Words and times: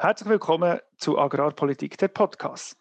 Herzlich 0.00 0.28
willkommen 0.28 0.78
zu 0.96 1.18
Agrarpolitik, 1.18 1.98
der 1.98 2.06
Podcast. 2.06 2.76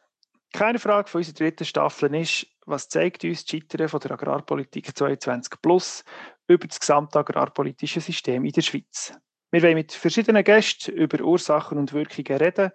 Keine 0.53 0.77
Frage 0.77 1.09
von 1.09 1.17
unserer 1.17 1.33
dritten 1.33 1.65
Staffel 1.65 2.13
ist, 2.13 2.45
was 2.67 2.89
zeigt 2.89 3.23
uns 3.23 3.43
die 3.43 3.59
Scheitern 3.59 3.89
von 3.89 3.99
der 4.01 4.11
Agrarpolitik 4.11 4.95
22 4.95 5.59
Plus 5.59 6.03
über 6.47 6.67
das 6.67 6.79
gesamte 6.79 7.17
agrarpolitische 7.17 8.01
System 8.01 8.45
in 8.45 8.51
der 8.51 8.61
Schweiz. 8.61 9.17
Wir 9.49 9.63
wollen 9.63 9.73
mit 9.73 9.93
verschiedenen 9.93 10.43
Gästen 10.43 10.91
über 10.91 11.19
Ursachen 11.23 11.79
und 11.79 11.91
Wirkungen 11.91 12.37
reden 12.37 12.69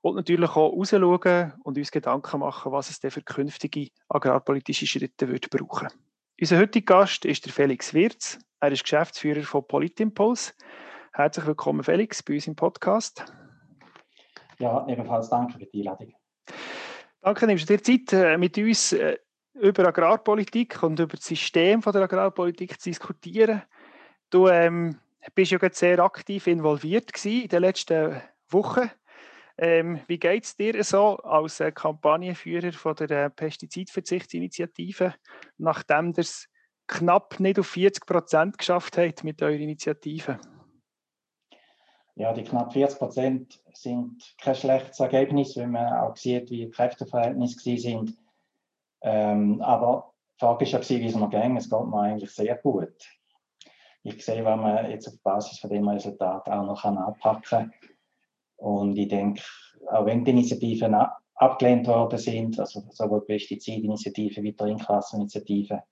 und 0.00 0.14
natürlich 0.14 0.50
auch 0.50 0.72
rausschauen 0.72 1.52
und 1.64 1.76
uns 1.76 1.90
Gedanken 1.90 2.38
machen, 2.38 2.70
was 2.70 2.90
es 2.90 3.00
denn 3.00 3.10
für 3.10 3.22
künftige 3.22 3.88
agrarpolitische 4.08 4.86
Schritte 4.86 5.26
wird 5.26 5.50
brauchen. 5.50 5.88
Unser 6.40 6.58
heutiger 6.58 7.00
Gast 7.00 7.24
ist 7.24 7.44
der 7.44 7.52
Felix 7.52 7.92
Wirz. 7.92 8.38
Er 8.60 8.70
ist 8.70 8.84
Geschäftsführer 8.84 9.42
von 9.42 9.66
Politimpuls. 9.66 10.54
Herzlich 11.12 11.46
willkommen, 11.46 11.82
Felix, 11.82 12.22
bei 12.22 12.34
uns 12.34 12.46
im 12.46 12.54
Podcast. 12.54 13.24
Ja, 14.58 14.86
ebenfalls 14.88 15.28
danke 15.28 15.54
für 15.54 15.58
die 15.66 15.80
Einladung. 15.80 16.14
Danke, 17.20 17.46
nimmst 17.46 17.68
du 17.68 17.76
dir 17.76 17.82
Zeit, 17.82 18.12
äh, 18.12 18.38
mit 18.38 18.56
uns 18.56 18.92
äh, 18.92 19.18
über 19.54 19.88
Agrarpolitik 19.88 20.82
und 20.82 21.00
über 21.00 21.16
das 21.16 21.26
System 21.26 21.80
der 21.80 22.02
Agrarpolitik 22.02 22.80
zu 22.80 22.90
diskutieren. 22.90 23.62
Du 24.30 24.48
ähm, 24.48 24.98
bist 25.34 25.52
ja 25.52 25.58
sehr 25.72 25.98
aktiv 26.00 26.46
involviert 26.46 27.24
in 27.24 27.48
den 27.48 27.60
letzten 27.62 28.20
Wochen. 28.48 28.90
Ähm, 29.58 30.00
wie 30.06 30.18
geht 30.18 30.44
es 30.44 30.56
dir 30.56 30.84
so 30.84 31.16
als 31.18 31.60
äh, 31.60 31.72
Kampagnenführer 31.72 32.72
von 32.72 32.94
der 32.94 33.30
Pestizidverzichtsinitiative, 33.30 35.14
nachdem 35.56 36.10
ihr 36.10 36.18
es 36.18 36.48
knapp 36.86 37.40
nicht 37.40 37.58
auf 37.58 37.68
40 37.68 38.04
Prozent 38.04 38.58
geschafft 38.58 38.98
habt 38.98 39.24
mit 39.24 39.42
eurer 39.42 39.54
Initiative? 39.54 40.38
Ja, 42.16 42.32
die 42.32 42.44
knapp 42.44 42.72
40 42.72 42.98
Prozent 42.98 43.60
sind 43.74 44.34
kein 44.38 44.54
schlechtes 44.54 45.00
Ergebnis, 45.00 45.54
wenn 45.56 45.72
man 45.72 45.92
auch 45.92 46.16
sieht, 46.16 46.50
wie 46.50 46.64
die 46.64 46.70
Kräfteverhältnisse 46.70 47.76
sind. 47.76 48.16
Ähm, 49.02 49.60
aber 49.60 50.14
die 50.34 50.40
Frage 50.40 50.64
war 50.72 50.82
ja, 50.82 51.00
wie 51.00 51.06
es 51.06 51.14
mir 51.14 51.28
ging. 51.28 51.56
Es 51.58 51.68
geht 51.68 51.86
mir 51.86 52.00
eigentlich 52.00 52.30
sehr 52.30 52.56
gut. 52.56 52.94
Ich 54.02 54.24
sehe, 54.24 54.44
was 54.44 54.58
man 54.58 54.90
jetzt 54.90 55.08
auf 55.08 55.20
Basis 55.22 55.58
von 55.58 55.68
dem 55.68 55.86
Resultat 55.88 56.48
auch 56.48 56.64
noch 56.64 56.84
anpacken 56.84 57.42
kann. 57.42 57.72
Und 58.56 58.96
ich 58.96 59.08
denke, 59.08 59.42
auch 59.90 60.06
wenn 60.06 60.24
die 60.24 60.30
Initiativen 60.30 60.96
abgelehnt 61.34 61.86
worden 61.86 62.18
sind, 62.18 62.58
also 62.58 62.82
sowohl 62.90 63.26
Pestizidinitiative 63.26 64.42
wie 64.42 64.52
die 64.52 64.56
Trinkwasser-Initiative, 64.56 65.82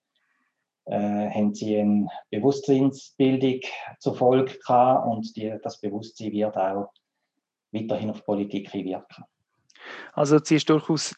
haben 0.87 1.55
sie 1.55 1.79
eine 1.79 2.09
Bewusstseinsbildung 2.31 3.61
zur 3.99 4.15
Folge 4.15 4.59
gehabt 4.59 5.07
und 5.07 5.35
die, 5.37 5.55
das 5.63 5.81
Bewusstsein 5.81 6.33
wird 6.33 6.57
auch 6.57 6.91
weiterhin 7.73 8.11
auf 8.11 8.25
Politik 8.25 8.73
wirken. 8.73 9.25
Also 10.13 10.39
ziehst 10.41 10.69
du 10.69 10.75
durchaus 10.75 11.15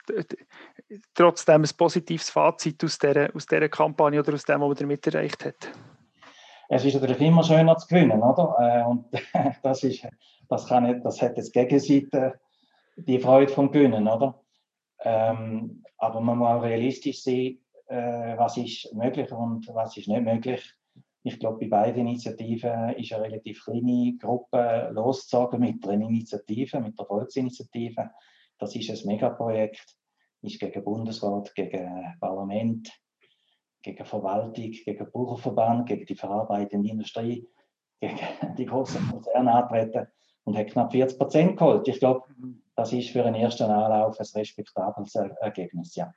trotzdem 1.14 1.62
ein 1.62 1.70
positives 1.76 2.30
Fazit 2.30 2.82
aus 2.84 2.98
dieser, 2.98 3.34
aus 3.34 3.46
dieser 3.46 3.68
Kampagne 3.68 4.20
oder 4.20 4.34
aus 4.34 4.44
dem, 4.44 4.60
was 4.60 4.68
man 4.68 4.76
damit 4.76 5.06
erreicht 5.06 5.44
hat? 5.44 5.72
Es 6.68 6.84
ist 6.84 6.94
natürlich 6.94 7.20
immer 7.20 7.44
schöner 7.44 7.76
zu 7.76 7.86
gewinnen, 7.86 8.20
oder? 8.22 8.56
Äh, 8.58 8.88
und 8.88 9.06
das, 9.62 9.84
ist, 9.84 10.06
das, 10.48 10.66
kann 10.66 10.84
nicht, 10.84 11.04
das 11.04 11.22
hat 11.22 11.36
jetzt 11.36 11.52
Gegenseite 11.52 12.40
die 12.96 13.20
Freude 13.20 13.52
vom 13.52 13.70
Gewinnen, 13.70 14.08
oder? 14.08 14.40
Ähm, 15.00 15.84
aber 15.98 16.20
man 16.20 16.38
muss 16.38 16.48
auch 16.48 16.62
realistisch 16.62 17.22
sein, 17.22 17.58
äh, 17.86 18.36
was 18.36 18.56
ist 18.56 18.92
möglich 18.94 19.30
und 19.32 19.68
was 19.74 19.96
ist 19.96 20.08
nicht 20.08 20.22
möglich. 20.22 20.74
Ich 21.22 21.40
glaube, 21.40 21.58
bei 21.58 21.68
beiden 21.68 22.06
Initiativen 22.06 22.90
ist 22.90 23.12
eine 23.12 23.24
relativ 23.24 23.64
kleine 23.64 24.16
Gruppe 24.16 24.90
losgezogen 24.92 25.60
mit 25.60 25.84
der 25.84 25.94
Initiative, 25.94 26.80
mit 26.80 26.98
der 26.98 27.06
Volksinitiative. 27.06 28.10
Das 28.58 28.76
ist 28.76 28.90
ein 28.90 29.06
Megaprojekt, 29.06 29.96
ist 30.42 30.60
gegen 30.60 30.84
Bundesrat, 30.84 31.54
gegen 31.54 32.14
Parlament, 32.20 32.90
gegen 33.82 34.04
Verwaltung, 34.04 34.70
gegen 34.70 35.10
Bauernverband, 35.10 35.86
gegen 35.88 36.06
die 36.06 36.14
verarbeitende 36.14 36.88
Industrie, 36.88 37.48
gegen 38.00 38.18
die 38.56 38.66
großen 38.66 39.08
Konzerne 39.10 39.52
antreten 39.52 40.06
und 40.44 40.56
hat 40.56 40.68
knapp 40.68 40.92
40 40.92 41.18
Prozent 41.18 41.56
geholt. 41.56 41.88
Ich 41.88 41.98
glaube, 41.98 42.26
das 42.76 42.92
ist 42.92 43.10
für 43.10 43.24
einen 43.24 43.34
ersten 43.34 43.64
Anlauf 43.64 44.18
ein 44.18 44.26
respektables 44.34 45.14
Ergebnis. 45.14 45.96
Ja. 45.96 46.12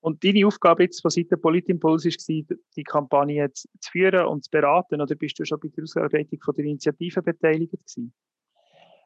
Und 0.00 0.22
deine 0.24 0.46
Aufgabe 0.46 0.84
jetzt 0.84 1.02
von 1.02 1.10
Seiten 1.10 1.40
Politimpuls 1.40 2.04
war, 2.04 2.56
die 2.76 2.84
Kampagne 2.84 3.52
zu, 3.52 3.68
führen 3.90 4.26
und 4.26 4.44
zu 4.44 4.50
beraten, 4.50 5.00
oder 5.00 5.14
bist 5.16 5.38
du 5.38 5.44
schon 5.44 5.58
bei 5.60 5.68
der 5.68 5.84
Ausarbeitung 5.84 6.40
von 6.40 6.54
der 6.54 6.64
Initiative 6.64 7.22
beteiligt 7.22 7.72
gewesen? 7.72 8.12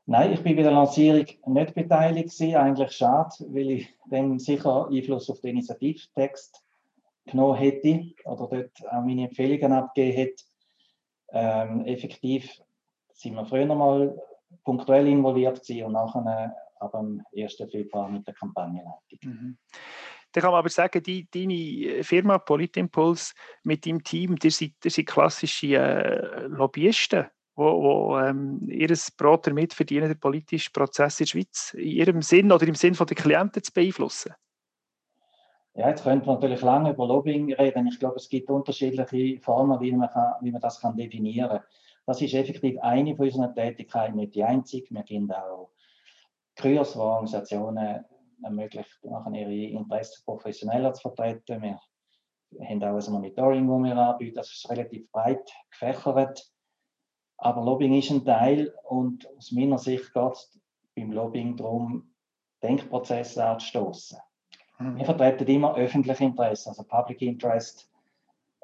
Nein, 0.05 0.33
ich 0.33 0.43
bin 0.43 0.57
bei 0.57 0.63
der 0.63 0.73
Lancierung 0.73 1.27
nicht 1.47 1.75
beteiligt 1.75 2.31
gewesen. 2.31 2.57
Eigentlich 2.57 2.93
schade, 2.93 3.35
weil 3.49 3.71
ich 3.71 3.95
dann 4.11 4.39
sicher 4.39 4.89
Einfluss 4.89 5.31
auf 5.31 5.41
den 5.41 5.51
Initiativtext 5.51 6.63
genommen 7.25 7.57
hätte 7.57 8.13
oder 8.25 8.49
dort 8.49 8.93
auch 8.93 9.05
meine 9.05 9.29
Empfehlungen 9.29 9.73
abgegeben 9.73 10.17
hätte. 10.17 10.45
Ähm, 11.31 11.85
effektiv 11.87 12.61
sind 13.13 13.35
wir 13.35 13.47
früher 13.47 13.67
mal 13.67 14.21
punktuell 14.65 15.07
involviert 15.07 15.63
gewesen 15.63 15.85
und 15.85 15.93
nachher 15.93 16.55
ab 16.81 16.93
dem 16.93 17.23
1. 17.35 17.57
Februar 17.71 18.09
mit 18.11 18.27
der 18.27 18.35
Kampagnenleitung. 18.35 19.19
Mhm. 19.23 19.59
Dann 20.33 20.43
kann 20.43 20.51
man 20.53 20.61
aber 20.61 20.71
sagen, 20.71 21.03
die, 21.03 21.29
deine 21.31 22.03
Firma 22.03 22.39
Politimpuls 22.39 23.35
mit 23.65 23.87
deinem 23.87 24.03
Team, 24.03 24.37
ihr 24.43 24.51
seid, 24.51 24.73
ihr 24.83 24.91
seid 24.91 25.07
klassische 25.07 25.77
äh, 25.77 26.47
Lobbyisten, 26.47 27.27
die 27.27 27.31
wo, 27.55 28.19
ähm, 28.19 28.67
ihr 28.69 28.97
Brot 29.17 29.47
damit 29.47 29.75
verdienen, 29.75 30.09
den 30.09 30.19
politischen 30.19 30.73
Prozess 30.73 31.21
in 31.21 31.25
der 31.25 31.29
Schweiz 31.29 31.75
in 31.75 31.87
ihrem 31.87 32.23
Sinn 32.23 32.51
oder 32.51 32.67
im 32.67 32.75
Sinn 32.75 32.95
der 32.95 33.07
Klienten 33.07 33.63
zu 33.63 33.73
beeinflussen. 33.73 34.35
Ja, 35.75 35.89
jetzt 35.89 36.05
könnte 36.05 36.27
man 36.27 36.37
natürlich 36.37 36.61
lange 36.61 36.91
über 36.91 37.07
Lobbying 37.07 37.53
reden. 37.55 37.87
Ich 37.87 37.99
glaube, 37.99 38.17
es 38.17 38.29
gibt 38.29 38.51
unterschiedliche 38.51 39.41
Formen, 39.41 39.81
wie 39.81 39.93
man, 39.93 40.11
kann, 40.11 40.35
wie 40.43 40.51
man 40.51 40.61
das 40.61 40.81
kann 40.81 40.97
definieren 40.97 41.49
kann. 41.49 41.61
Das 42.05 42.21
ist 42.21 42.35
effektiv 42.35 42.79
eine 42.81 43.17
von 43.17 43.27
unseren 43.27 43.55
Tätigkeiten, 43.55 44.17
nicht 44.17 44.35
die 44.35 44.45
einzige. 44.45 44.95
Wir 44.95 45.03
gehen 45.03 45.31
auch 45.33 45.71
Kurs, 46.61 46.97
wo 46.97 47.03
Organisationen 47.03 48.05
ermöglicht, 48.45 49.05
nachher 49.05 49.49
ihre 49.49 49.79
Interessen 49.79 50.23
professioneller 50.25 50.93
zu 50.95 51.03
vertreten. 51.03 51.63
Wir 51.63 52.69
haben 52.69 52.83
auch 52.83 53.07
ein 53.07 53.13
Monitoring, 53.13 53.67
das 53.67 53.83
wir 53.83 53.97
anbieten. 53.97 54.37
Das 54.37 54.51
ist 54.53 54.69
relativ 54.71 55.11
breit 55.11 55.51
gefächert. 55.71 56.53
Aber 57.39 57.65
Lobbying 57.65 57.95
ist 57.95 58.11
ein 58.11 58.25
Teil 58.25 58.73
und 58.85 59.29
aus 59.37 59.51
meiner 59.51 59.79
Sicht 59.79 60.13
geht 60.13 60.33
es 60.33 60.61
beim 60.95 61.13
Lobbying 61.13 61.57
darum, 61.57 62.15
Denkprozesse 62.63 63.45
anzustoßen. 63.45 64.19
Mhm. 64.79 64.99
Wir 64.99 65.05
vertreten 65.05 65.49
immer 65.49 65.75
öffentliche 65.75 66.25
Interessen, 66.25 66.69
also 66.69 66.85
Public 66.85 67.21
Interest. 67.23 67.91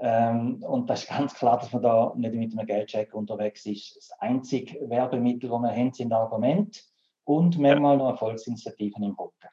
Ähm, 0.01 0.63
und 0.63 0.89
das 0.89 1.03
ist 1.03 1.09
ganz 1.09 1.35
klar, 1.35 1.59
dass 1.59 1.73
man 1.73 1.83
da 1.83 2.13
nicht 2.15 2.35
mit 2.35 2.53
einem 2.53 2.67
Geldcheck 2.67 3.13
unterwegs 3.15 3.67
ist. 3.67 3.97
Das 3.97 4.13
einzige 4.21 4.89
Werbemittel, 4.89 5.51
das 5.51 5.61
wir 5.61 5.71
haben, 5.71 5.93
sind 5.93 6.13
Argumente 6.13 6.81
und 7.25 7.59
manchmal 7.59 7.97
noch 7.97 8.11
Erfolgsinitiativen 8.11 9.03
im 9.03 9.15
Rücken. 9.15 9.49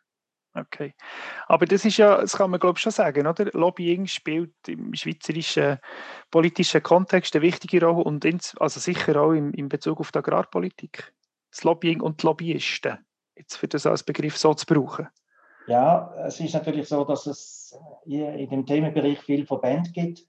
Okay. 0.55 0.93
Aber 1.47 1.65
das 1.65 1.83
ist 1.83 1.97
ja, 1.97 2.21
das 2.21 2.37
kann 2.37 2.49
man 2.49 2.59
glaube 2.59 2.77
ich 2.77 2.81
schon 2.81 2.91
sagen, 2.91 3.27
oder? 3.27 3.45
Lobbying 3.51 4.07
spielt 4.07 4.53
im 4.67 4.93
schweizerischen 4.93 5.79
politischen 6.31 6.81
Kontext 6.81 7.35
eine 7.35 7.43
wichtige 7.43 7.85
Rolle 7.85 8.05
und 8.05 8.23
ins, 8.23 8.55
also 8.57 8.79
sicher 8.79 9.21
auch 9.21 9.33
im, 9.33 9.53
in 9.53 9.67
Bezug 9.67 9.99
auf 9.99 10.13
die 10.13 10.19
Agrarpolitik. 10.19 11.13
Das 11.51 11.63
Lobbying 11.65 11.99
und 11.99 12.21
die 12.21 12.25
Lobbyisten, 12.25 13.05
jetzt 13.35 13.57
für 13.57 13.67
das 13.67 13.85
als 13.85 14.03
Begriff 14.03 14.37
so 14.37 14.53
zu 14.53 14.65
brauchen. 14.65 15.09
Ja, 15.67 16.13
es 16.25 16.39
ist 16.39 16.53
natürlich 16.53 16.87
so, 16.87 17.03
dass 17.03 17.25
es 17.25 17.77
in 18.05 18.49
dem 18.49 18.65
Themenbereich 18.65 19.19
viele 19.19 19.45
Verbände 19.45 19.91
gibt 19.91 20.25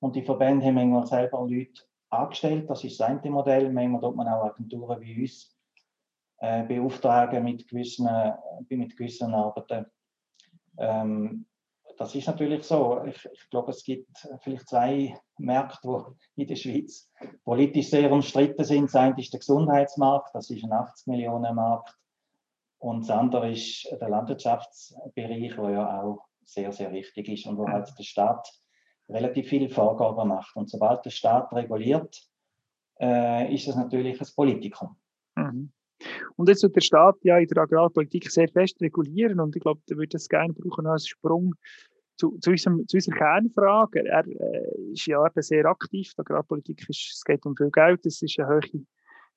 und 0.00 0.16
die 0.16 0.24
Verbände 0.24 0.66
haben 0.66 0.74
manchmal 0.74 1.06
selber 1.06 1.46
Leute 1.48 1.82
angestellt, 2.10 2.68
das 2.68 2.84
ist 2.84 3.00
das 3.00 3.08
eine 3.08 3.30
Modell, 3.30 3.72
manchmal 3.72 4.00
tut 4.02 4.16
man 4.16 4.28
auch 4.28 4.44
Agenturen 4.44 5.00
wie 5.00 5.22
uns 5.22 5.51
äh, 6.42 6.64
beauftragen 6.64 7.44
mit 7.44 7.68
gewissen, 7.68 8.08
äh, 8.08 8.32
mit 8.68 8.96
gewissen 8.96 9.32
Arbeiten. 9.32 9.86
Ähm, 10.76 11.46
das 11.96 12.16
ist 12.16 12.26
natürlich 12.26 12.64
so. 12.64 13.04
Ich, 13.04 13.24
ich, 13.32 13.48
glaube, 13.48 13.70
es 13.70 13.84
gibt 13.84 14.08
vielleicht 14.40 14.68
zwei 14.68 15.16
Märkte, 15.38 16.16
die 16.34 16.42
in 16.42 16.48
der 16.48 16.56
Schweiz 16.56 17.08
politisch 17.44 17.90
sehr 17.90 18.10
umstritten 18.10 18.64
sind. 18.64 18.86
Das 18.86 18.96
eine 18.96 19.20
ist 19.20 19.32
der 19.32 19.38
Gesundheitsmarkt, 19.38 20.34
das 20.34 20.50
ist 20.50 20.64
ein 20.64 20.72
80 20.72 21.06
Millionen 21.06 21.54
Markt. 21.54 21.96
Und 22.78 23.02
das 23.02 23.10
andere 23.10 23.52
ist 23.52 23.88
der 24.00 24.08
Landwirtschaftsbereich, 24.08 25.54
der 25.54 25.70
ja 25.70 26.02
auch 26.02 26.26
sehr, 26.44 26.72
sehr 26.72 26.90
wichtig 26.90 27.28
ist 27.28 27.46
und 27.46 27.56
wo 27.56 27.68
halt 27.68 27.88
der 27.96 28.02
Staat 28.02 28.52
relativ 29.08 29.48
viele 29.48 29.68
Vorgaben 29.68 30.28
macht. 30.28 30.56
Und 30.56 30.68
sobald 30.68 31.04
der 31.04 31.10
Staat 31.10 31.52
reguliert, 31.52 32.20
äh, 33.00 33.54
ist 33.54 33.68
es 33.68 33.76
natürlich 33.76 34.20
ein 34.20 34.26
Politikum. 34.34 34.96
Mhm. 35.36 35.72
Und 36.36 36.48
jetzt 36.48 36.62
wird 36.62 36.76
der 36.76 36.80
Staat 36.80 37.16
ja 37.22 37.38
in 37.38 37.46
der 37.48 37.62
Agrarpolitik 37.62 38.30
sehr 38.30 38.48
fest 38.48 38.80
regulieren 38.80 39.40
und 39.40 39.54
ich 39.56 39.62
glaube, 39.62 39.80
da 39.86 39.96
würde 39.96 40.16
es 40.16 40.28
gerne 40.28 40.52
brauchen 40.52 40.86
als 40.86 41.06
Sprung 41.06 41.54
zu, 42.16 42.38
zu, 42.40 42.50
unserem, 42.50 42.86
zu 42.86 42.96
unserer 42.96 43.16
Kernfrage. 43.16 44.06
Er 44.06 44.26
äh, 44.26 44.92
ist 44.92 45.06
ja 45.06 45.28
sehr 45.36 45.66
aktiv. 45.66 46.12
Die 46.14 46.20
Agrarpolitik 46.20 46.88
ist, 46.88 47.14
es 47.14 47.22
geht 47.24 47.44
um 47.46 47.56
viel 47.56 47.70
Geld, 47.70 48.04
es 48.06 48.22
ist 48.22 48.38
eine 48.38 48.48
hohe 48.48 48.84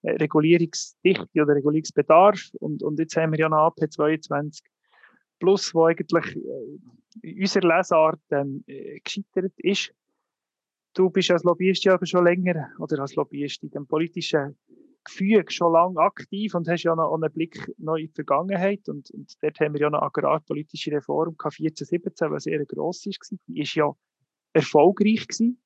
äh, 0.04 0.12
Regulierungsdichte 0.12 1.42
oder 1.42 1.56
Regulierungsbedarf. 1.56 2.50
Und, 2.60 2.84
und 2.84 3.00
jetzt 3.00 3.16
haben 3.16 3.32
wir 3.32 3.40
ja 3.40 3.50
noch 3.50 3.76
AP22 3.76 4.62
Plus, 5.40 5.74
wo 5.74 5.86
eigentlich 5.86 6.36
äh, 6.36 7.30
in 7.30 7.42
unserer 7.42 7.68
Lesart 7.68 8.22
ähm, 8.32 8.64
äh, 8.68 9.00
gescheitert 9.00 9.54
ist. 9.58 9.94
Du 10.94 11.10
bist 11.10 11.30
als 11.30 11.44
Lobbyist 11.44 11.84
ja 11.84 11.96
aber 11.96 12.06
schon 12.06 12.24
länger, 12.24 12.72
oder 12.80 13.00
als 13.00 13.16
Lobbyist 13.16 13.64
in 13.64 13.70
dem 13.70 13.86
politischen 13.86 14.58
Gefüge 15.06 15.52
schon 15.52 15.72
lange 15.72 16.00
aktiv 16.00 16.54
und 16.56 16.68
hast 16.68 16.84
ja 16.84 16.96
noch 16.96 17.14
einen 17.14 17.32
Blick 17.32 17.72
noch 17.78 17.96
in 17.96 18.08
die 18.08 18.14
Vergangenheit. 18.14 18.88
Und, 18.90 19.10
und 19.12 19.32
dort 19.42 19.60
haben 19.60 19.74
wir 19.74 19.82
ja 19.82 19.88
eine 19.88 20.02
agrarpolitische 20.02 20.92
Reform 20.92 21.36
14, 21.38 21.88
17, 21.88 22.32
die 22.32 22.40
sehr 22.40 22.66
gross 22.66 23.06
war. 23.06 23.38
Die 23.48 23.62
ist 23.62 23.76
ja 23.76 23.94
erfolgreich 24.54 25.28
gewesen. 25.28 25.62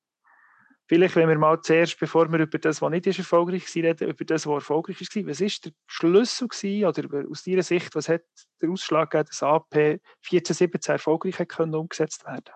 Vielleicht, 0.86 1.14
wenn 1.14 1.28
wir 1.28 1.38
mal 1.38 1.60
zuerst, 1.60 2.00
bevor 2.00 2.30
wir 2.32 2.40
über 2.40 2.58
das, 2.58 2.82
was 2.82 2.90
nicht 2.90 3.06
ist, 3.06 3.18
erfolgreich 3.18 3.62
war, 3.76 3.82
reden, 3.84 4.08
über 4.08 4.24
das, 4.24 4.46
was 4.46 4.54
erfolgreich 4.54 5.00
war. 5.00 5.26
Was 5.26 5.40
war 5.40 5.48
der 5.64 5.72
Schlüssel 5.86 6.48
gewesen, 6.48 6.84
oder 6.84 7.28
aus 7.30 7.44
deiner 7.44 7.62
Sicht, 7.62 7.94
was 7.94 8.08
hat 8.08 8.24
der 8.60 8.70
Ausschlag 8.70 9.10
gegeben, 9.10 9.28
dass 9.28 9.42
AP 9.42 10.00
14, 10.22 10.54
17 10.54 10.92
erfolgreich 10.94 11.48
können 11.48 11.76
umgesetzt 11.76 12.26
werden 12.26 12.52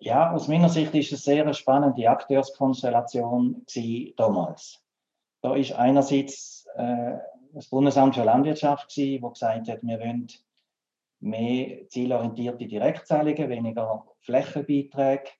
ja, 0.00 0.32
aus 0.32 0.48
meiner 0.48 0.68
Sicht 0.68 0.94
ist 0.94 1.12
es 1.12 1.26
eine 1.26 1.44
sehr 1.44 1.54
spannende 1.54 2.08
Akteurskonstellation 2.08 3.64
damals. 4.16 4.82
Da 5.42 5.54
ist 5.54 5.72
einerseits 5.72 6.66
äh, 6.76 7.16
das 7.52 7.68
Bundesamt 7.68 8.14
für 8.14 8.24
Landwirtschaft 8.24 8.94
gewesen, 8.94 9.22
wo 9.22 9.30
gesagt 9.30 9.68
hat, 9.68 9.82
wir 9.82 9.98
wollen 9.98 10.28
mehr 11.20 11.88
zielorientierte 11.88 12.66
Direktzahlungen, 12.66 13.48
weniger 13.48 14.04
Flächenbeiträge 14.20 15.30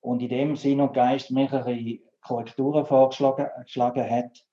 und 0.00 0.20
in 0.22 0.28
dem 0.28 0.56
Sinn 0.56 0.80
und 0.80 0.94
Geist 0.94 1.30
mehrere 1.30 1.98
Korrekturen 2.22 2.86
vorgeschlagen 2.86 4.10
hat. 4.10 4.46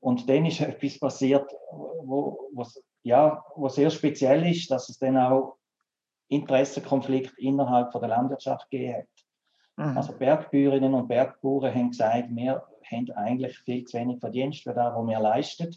Und 0.00 0.28
dann 0.28 0.46
ist 0.46 0.60
etwas 0.62 0.98
passiert, 0.98 1.50
wo, 1.70 2.48
was, 2.54 2.82
ja, 3.02 3.44
was 3.56 3.74
sehr 3.74 3.90
speziell 3.90 4.46
ist, 4.46 4.70
dass 4.70 4.88
es 4.88 4.98
dann 4.98 5.18
auch 5.18 5.56
Interessenkonflikt 6.28 7.38
innerhalb 7.38 7.92
von 7.92 8.00
der 8.00 8.10
Landwirtschaft 8.10 8.70
gegeben 8.70 8.98
hat. 8.98 9.08
Mhm. 9.76 9.96
Also 9.96 10.12
Bergbäuerinnen 10.12 10.94
und 10.94 11.08
Bergbauern 11.08 11.74
haben 11.74 11.90
gesagt, 11.90 12.28
wir 12.30 12.64
haben 12.90 13.10
eigentlich 13.12 13.58
viel 13.58 13.84
zu 13.84 13.98
wenig 13.98 14.20
Verdienst 14.20 14.62
für 14.62 14.74
das, 14.74 14.94
was 14.94 15.06
wir 15.06 15.20
leisten. 15.20 15.76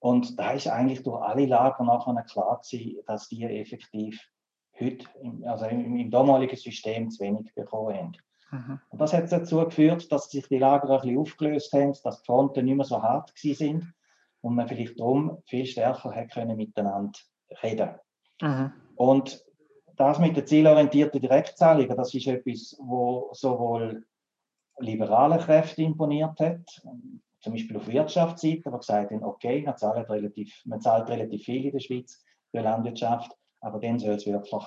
Und 0.00 0.38
da 0.38 0.52
ist 0.52 0.68
eigentlich 0.68 1.02
durch 1.02 1.20
alle 1.20 1.46
Lager 1.46 1.82
nachher 1.84 2.22
klar 2.22 2.60
gewesen, 2.62 3.00
dass 3.06 3.28
die 3.28 3.44
effektiv 3.44 4.20
heute, 4.78 5.06
also 5.44 5.66
im, 5.66 5.96
im 5.96 6.10
damaligen 6.10 6.56
System 6.56 7.10
zu 7.10 7.24
wenig 7.24 7.52
bekommen 7.54 7.96
haben. 7.96 8.12
Mhm. 8.50 8.80
Und 8.90 9.00
das 9.00 9.12
hat 9.12 9.30
dazu 9.30 9.64
geführt, 9.64 10.10
dass 10.12 10.30
sich 10.30 10.46
die 10.48 10.58
Lager 10.58 10.88
ein 10.90 11.00
bisschen 11.00 11.18
aufgelöst 11.18 11.72
haben, 11.72 11.94
dass 12.04 12.20
die 12.20 12.26
Fronten 12.26 12.64
nicht 12.64 12.76
mehr 12.76 12.84
so 12.84 13.02
hart 13.02 13.32
sind 13.34 13.92
und 14.40 14.54
man 14.54 14.68
vielleicht 14.68 14.98
darum 14.98 15.42
viel 15.46 15.66
stärker 15.66 16.14
hat 16.14 16.30
können 16.30 16.56
miteinander 16.56 17.18
reden. 17.62 17.90
Mhm. 18.40 18.72
Und 18.94 19.44
das 19.98 20.18
mit 20.18 20.36
den 20.36 20.46
zielorientierten 20.46 21.20
Direktzahlungen, 21.20 21.96
das 21.96 22.14
ist 22.14 22.26
etwas, 22.26 22.76
wo 22.80 23.30
sowohl 23.32 24.06
liberale 24.78 25.38
Kräfte 25.38 25.82
imponiert 25.82 26.38
hat, 26.40 26.82
zum 27.40 27.52
Beispiel 27.52 27.76
auf 27.76 27.88
Wirtschaftsseite, 27.88 28.62
die 28.64 28.78
gesagt 28.78 29.10
haben, 29.10 29.24
okay, 29.24 29.62
man 29.62 29.76
zahlt 29.76 30.08
relativ, 30.08 30.62
man 30.64 30.80
zahlt 30.80 31.08
relativ 31.08 31.44
viel 31.44 31.66
in 31.66 31.72
der 31.72 31.80
Schweiz 31.80 32.24
für 32.50 32.60
Landwirtschaft, 32.60 33.36
aber 33.60 33.78
dann 33.80 33.98
soll 33.98 34.14
es 34.14 34.26
wirklich 34.26 34.64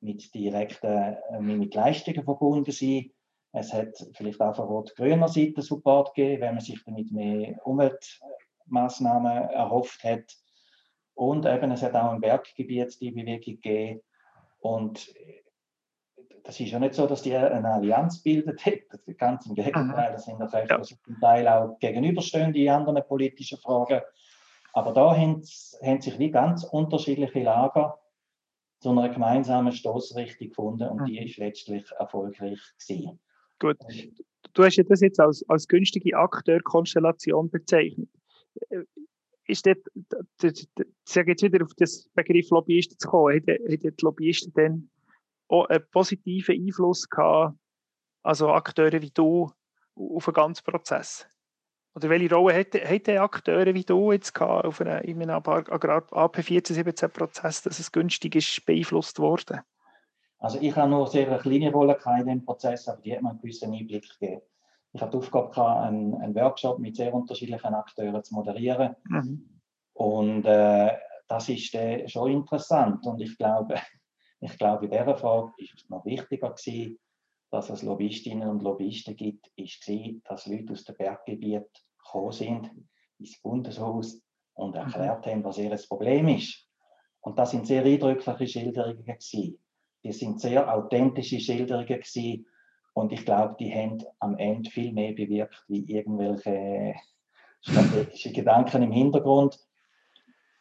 mit 0.00 0.34
direkten 0.34 1.16
äh, 1.30 1.40
mit 1.40 1.74
Leistungen 1.74 2.24
verbunden 2.24 2.72
sein. 2.72 3.10
Es 3.52 3.72
hat 3.72 3.94
vielleicht 4.14 4.40
auch 4.40 4.56
von 4.56 4.66
rot-grüner 4.66 5.28
Seite 5.28 5.62
Support 5.62 6.14
gegeben, 6.14 6.42
wenn 6.42 6.54
man 6.54 6.64
sich 6.64 6.82
damit 6.84 7.12
mehr 7.12 7.60
Umweltmaßnahmen 7.66 9.50
erhofft 9.50 10.02
hat. 10.02 10.24
Und 11.14 11.44
eben, 11.44 11.70
es 11.70 11.82
hat 11.82 11.94
auch 11.94 12.14
im 12.14 12.20
Berggebiet 12.20 12.98
die 13.00 13.10
Bewegung 13.10 13.60
gegeben, 13.60 14.00
und 14.62 15.14
äh, 15.16 15.42
das 16.44 16.58
ist 16.58 16.70
ja 16.70 16.78
nicht 16.78 16.94
so, 16.94 17.06
dass 17.06 17.22
die 17.22 17.34
eine 17.34 17.68
Allianz 17.68 18.22
bildet 18.22 18.64
hätten. 18.64 18.98
Ganz 19.16 19.46
im 19.46 19.54
Gegenteil, 19.54 20.12
das 20.12 20.24
sind 20.24 20.40
ja 20.40 20.46
Kräfte, 20.46 20.80
die 20.80 21.02
zum 21.02 21.20
Teil 21.20 21.46
auch 21.46 21.78
gegenüberstehen 21.78 22.54
in 22.54 22.68
anderen 22.68 23.06
politischen 23.06 23.58
Fragen. 23.58 24.00
Aber 24.72 24.92
da 24.92 25.16
haben, 25.16 25.42
haben 25.84 26.00
sich 26.00 26.18
wie 26.18 26.30
ganz 26.30 26.64
unterschiedliche 26.64 27.42
Lager 27.42 27.98
zu 28.80 28.90
einer 28.90 29.08
gemeinsamen 29.08 29.72
Stoßrichtung 29.72 30.48
gefunden 30.48 30.88
und 30.88 31.06
die 31.06 31.20
mhm. 31.20 31.26
ist 31.26 31.36
letztlich 31.36 31.84
erfolgreich 31.98 32.60
gewesen. 32.78 33.20
Gut. 33.60 33.76
Du 34.54 34.64
hast 34.64 34.76
ja 34.76 34.82
das 34.82 35.00
jetzt 35.00 35.20
als, 35.20 35.44
als 35.48 35.68
günstige 35.68 36.16
Akteurkonstellation 36.16 37.50
bezeichnet. 37.50 38.08
Ist 39.52 39.66
dort, 39.66 39.78
sage 41.04 41.32
jetzt 41.32 41.42
wieder 41.42 41.62
auf 41.62 41.74
das 41.76 42.08
Begriff 42.14 42.48
Lobbyisten 42.48 42.98
zu 42.98 43.06
kommen, 43.06 43.36
hat, 43.36 43.48
hat 43.48 43.82
die 43.82 43.94
Lobbyisten 44.00 44.52
dann 44.54 44.90
auch 45.48 45.66
einen 45.66 45.84
positiven 45.90 46.54
Einfluss 46.54 47.08
gehabt, 47.08 47.54
also 48.22 48.48
Akteure 48.48 49.02
wie 49.02 49.10
du, 49.10 49.50
auf 49.94 50.24
den 50.24 50.32
ganzen 50.32 50.64
Prozess? 50.64 51.26
Oder 51.94 52.08
welche 52.08 52.34
Rolle 52.34 52.58
hat 52.58 53.08
Akteure 53.08 53.74
wie 53.74 53.84
du 53.84 54.12
jetzt 54.12 54.32
gehabt 54.32 54.64
auf 54.64 54.80
einen, 54.80 55.04
in 55.04 55.20
einem 55.20 55.36
AP 55.36 55.70
1417 55.70 57.10
Prozess, 57.10 57.60
dass 57.60 57.78
es 57.78 57.92
günstig 57.92 58.34
ist 58.34 58.64
beeinflusst 58.64 59.18
worden? 59.18 59.60
Also 60.38 60.58
ich 60.62 60.74
habe 60.74 60.88
nur 60.88 61.06
sehr 61.08 61.28
eine 61.28 61.38
kleine 61.38 61.70
Rolle 61.70 61.98
in 62.04 62.24
diesem 62.24 62.44
Prozess, 62.46 62.88
aber 62.88 63.02
die 63.02 63.14
hat 63.14 63.22
mir 63.22 63.30
einen 63.30 63.40
gewissen 63.40 63.74
Einblick 63.74 64.08
gegeben 64.18 64.40
ich 64.92 65.00
hatte 65.00 65.12
die 65.12 65.16
Aufgabe, 65.18 65.50
gehabt, 65.50 65.86
einen, 65.86 66.14
einen, 66.14 66.34
Workshop 66.34 66.78
mit 66.78 66.96
sehr 66.96 67.14
unterschiedlichen 67.14 67.74
Akteuren 67.74 68.22
zu 68.22 68.34
moderieren. 68.34 68.94
Mhm. 69.08 69.60
Und 69.94 70.44
äh, 70.44 70.96
das 71.28 71.48
ist 71.48 71.74
äh, 71.74 72.06
schon 72.08 72.30
interessant. 72.30 73.06
Und 73.06 73.20
ich 73.20 73.36
glaube, 73.38 73.76
ich 74.40 74.58
glaube, 74.58 74.84
in 74.86 74.90
dieser 74.90 75.16
Frage 75.16 75.52
ist 75.56 75.74
es 75.74 75.88
noch 75.88 76.04
wichtiger 76.04 76.50
gewesen, 76.50 76.98
dass 77.50 77.70
es 77.70 77.82
Lobbyistinnen 77.82 78.48
und 78.48 78.62
Lobbyisten 78.62 79.16
gibt, 79.16 79.50
ist 79.56 79.84
gewesen, 79.84 80.22
dass 80.24 80.46
Leute 80.46 80.72
aus 80.72 80.84
dem 80.84 80.96
Berggebiet 80.96 81.68
gekommen 81.98 82.32
sind 82.32 82.70
ins 83.18 83.40
Bundeshaus 83.40 84.20
und 84.54 84.70
mhm. 84.70 84.80
erklärt 84.80 85.26
haben, 85.26 85.44
was 85.44 85.58
ihr 85.58 85.74
Problem 85.88 86.28
ist. 86.28 86.66
Und 87.20 87.38
das 87.38 87.52
sind 87.52 87.66
sehr 87.66 87.84
eindrückliche 87.84 88.46
Schilderungen 88.46 89.04
gewesen. 89.04 89.58
Die 90.04 90.12
sind 90.12 90.40
sehr 90.40 90.74
authentische 90.74 91.38
Schilderungen 91.38 91.86
gewesen 91.86 92.46
und 92.94 93.12
ich 93.12 93.24
glaube, 93.24 93.56
die 93.58 93.72
haben 93.72 94.04
am 94.18 94.36
Ende 94.36 94.70
viel 94.70 94.92
mehr 94.92 95.12
bewirkt, 95.12 95.64
wie 95.68 95.84
irgendwelche 95.90 96.94
strategische 97.60 98.32
Gedanken 98.32 98.82
im 98.82 98.92
Hintergrund. 98.92 99.58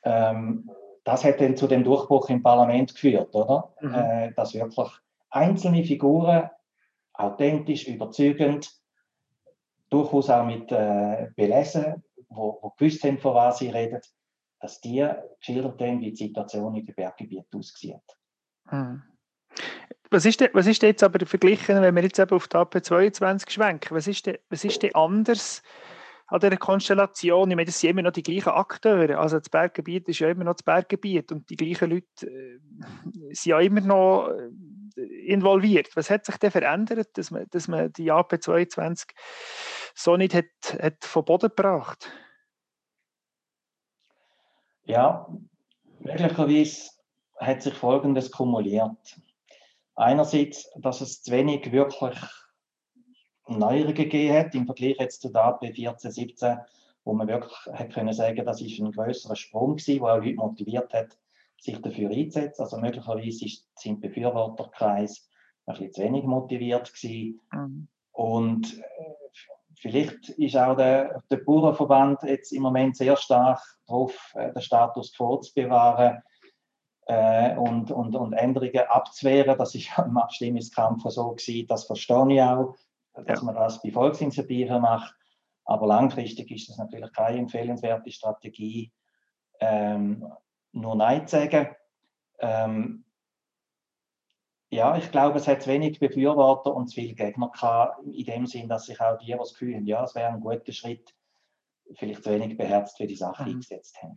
Ähm, 0.04 0.70
das 1.04 1.24
hat 1.24 1.42
dann 1.42 1.58
zu 1.58 1.68
dem 1.68 1.84
Durchbruch 1.84 2.30
im 2.30 2.44
Parlament 2.44 2.94
geführt, 2.94 3.34
oder? 3.36 3.74
Mhm. 3.82 3.94
Äh, 3.94 4.34
dass 4.34 4.54
wirklich 4.54 4.90
einzelne 5.30 5.84
Figuren 5.84 6.50
authentisch, 7.14 7.88
überzeugend, 7.88 8.72
durchaus 9.90 10.30
auch 10.30 10.46
mit 10.46 10.72
äh, 10.72 11.30
Belesen, 11.36 12.04
wo, 12.30 12.60
wo 12.62 12.70
gewusst 12.78 13.04
haben, 13.04 13.20
von 13.20 13.36
was 13.36 13.60
sie 13.60 13.70
reden, 13.70 14.02
dass 14.60 14.80
die 14.80 15.06
geschildert 15.40 15.82
haben, 15.82 16.00
wie 16.02 16.12
die 16.12 16.28
Situation 16.28 16.76
in 16.76 16.86
den 16.86 16.96
Berggebieten 16.96 17.60
aussieht. 17.60 17.98
Mhm. 18.72 19.04
Was 20.10 20.26
ist, 20.26 20.40
denn, 20.42 20.50
was 20.54 20.68
ist 20.68 20.82
denn 20.82 20.90
jetzt 20.90 21.04
aber 21.04 21.26
verglichen, 21.26 21.82
wenn 21.82 21.96
wir 21.96 22.04
jetzt 22.04 22.20
eben 22.20 22.32
auf 22.32 22.48
die 22.48 22.58
AP22 22.58 23.50
schwenken? 23.50 23.96
Was 23.96 24.08
ist 24.08 24.26
denn, 24.26 24.38
was 24.50 24.64
ist 24.64 24.84
denn 24.84 24.96
anders 24.96 25.64
an 26.28 26.40
dieser 26.40 26.58
Konstellation? 26.58 27.50
Ich 27.50 27.56
meine, 27.56 27.66
das 27.66 27.80
sind 27.80 27.92
immer 27.92 28.02
noch 28.02 28.12
die 28.12 28.24
gleichen 28.24 28.50
Akteure. 28.50 29.20
Also 29.20 29.40
das 29.40 29.50
Berggebiet 29.50 30.08
ist 30.08 30.20
ja 30.20 30.30
immer 30.30 30.44
noch 30.44 30.54
das 30.54 30.64
Berggebiet 30.64 31.32
und 31.32 31.50
die 31.50 31.56
gleichen 31.56 31.90
Leute 31.90 32.28
äh, 32.28 32.60
sind 33.34 33.46
ja 33.46 33.60
immer 33.60 33.82
noch 33.82 34.30
äh, 34.30 35.02
involviert. 35.26 35.96
Was 35.96 36.10
hat 36.10 36.26
sich 36.26 36.38
denn 36.38 36.52
verändert, 36.52 37.10
dass 37.18 37.32
man, 37.32 37.46
dass 37.50 37.68
man 37.68 37.92
die 37.94 38.12
AP22 38.12 39.08
so 39.96 40.18
nicht 40.18 40.34
hat, 40.34 40.46
hat 40.80 41.04
vom 41.04 41.26
Boden 41.26 41.50
gebracht? 41.50 42.12
Ja, 44.84 45.28
möglicherweise 46.00 46.92
hat 47.40 47.62
sich 47.62 47.74
Folgendes 47.74 48.32
kumuliert. 48.32 49.18
Einerseits, 50.02 50.68
dass 50.78 51.00
es 51.02 51.22
zu 51.22 51.32
wenig 51.32 51.72
wirklich 51.72 52.18
Neuerungen 53.48 53.94
gegeben 53.94 54.36
hat 54.36 54.56
im 54.56 54.66
Vergleich 54.66 54.98
jetzt 54.98 55.22
zu 55.22 55.30
der 55.30 55.44
AP 55.44 55.76
14, 55.76 56.12
17, 56.12 56.58
wo 57.04 57.14
man 57.14 57.28
wirklich 57.28 57.54
hat 57.72 57.94
können 57.94 58.12
sagen, 58.12 58.44
das 58.44 58.62
ist 58.62 58.80
ein 58.80 58.92
größerer 58.92 59.36
Sprung 59.36 59.76
gewesen, 59.76 60.02
der 60.04 60.14
auch 60.14 60.18
Leute 60.18 60.36
motiviert 60.38 60.92
hat, 60.92 61.20
sich 61.60 61.80
dafür 61.84 62.10
einzusetzen. 62.10 62.64
Also 62.64 62.80
möglicherweise 62.80 63.46
sind 63.76 64.02
Befürworterkreis 64.02 65.30
ein 65.68 65.76
bisschen 65.76 65.94
zu 65.94 66.02
wenig 66.02 66.24
motiviert 66.24 66.92
gewesen. 66.92 67.40
Mhm. 67.52 67.88
Und 68.12 68.80
äh, 68.80 69.16
vielleicht 69.76 70.30
ist 70.30 70.58
auch 70.58 70.76
der, 70.76 71.22
der 71.30 71.38
Bauernverband 71.38 72.24
jetzt 72.24 72.54
im 72.54 72.64
Moment 72.64 72.98
sehr 72.98 73.16
stark 73.18 73.62
darauf, 73.86 74.34
äh, 74.34 74.52
den 74.52 74.64
Status 74.64 75.16
quo 75.16 75.38
zu 75.38 75.54
bewahren 75.54 76.24
äh, 77.12 77.58
und, 77.58 77.92
und, 77.92 78.16
und 78.16 78.34
Änderungen 78.34 78.88
abzuwehren. 78.88 79.58
Das 79.58 79.76
ist 79.76 79.90
im 79.98 80.18
Abstimmungskampf 80.18 81.04
so 81.10 81.32
gewesen. 81.32 81.68
Das 81.68 81.86
verstehe 81.86 82.34
ich 82.34 82.42
auch, 82.42 82.76
dass 83.14 83.40
ja. 83.40 83.46
man 83.46 83.56
das 83.56 83.82
bei 83.82 83.92
Volksinitiativen 83.92 84.82
macht. 84.82 85.14
Aber 85.66 85.88
langfristig 85.88 86.50
ist 86.52 86.70
es 86.70 86.78
natürlich 86.78 87.12
keine 87.14 87.40
empfehlenswerte 87.40 88.12
Strategie, 88.12 88.92
ähm, 89.60 90.32
nur 90.72 90.96
Nein 90.96 91.28
zu 91.28 91.38
sagen. 91.38 91.76
Ähm, 92.40 93.06
ja, 94.70 94.98
ich 94.98 95.12
glaube, 95.12 95.38
es 95.38 95.48
hat 95.48 95.68
wenig 95.68 96.00
Befürworter 96.00 96.74
und 96.74 96.88
zu 96.88 96.96
viele 96.96 97.14
Gegner 97.14 97.50
gehabt, 97.50 98.02
in 98.06 98.26
dem 98.26 98.48
Sinn, 98.48 98.70
dass 98.70 98.86
sich 98.86 99.00
auch 99.02 99.18
die, 99.18 99.26
die 99.26 99.38
das 99.38 99.52
Gefühl 99.52 99.76
haben, 99.76 99.86
ja, 99.86 100.04
es 100.04 100.16
wäre 100.16 100.30
ein 100.30 100.40
guter 100.40 100.72
Schritt, 100.72 101.14
vielleicht 101.94 102.24
zu 102.24 102.32
wenig 102.32 102.58
beherzt 102.58 102.98
für 102.98 103.06
die 103.06 103.18
Sache 103.18 103.44
mhm. 103.44 103.50
eingesetzt 103.50 104.02
haben. 104.02 104.16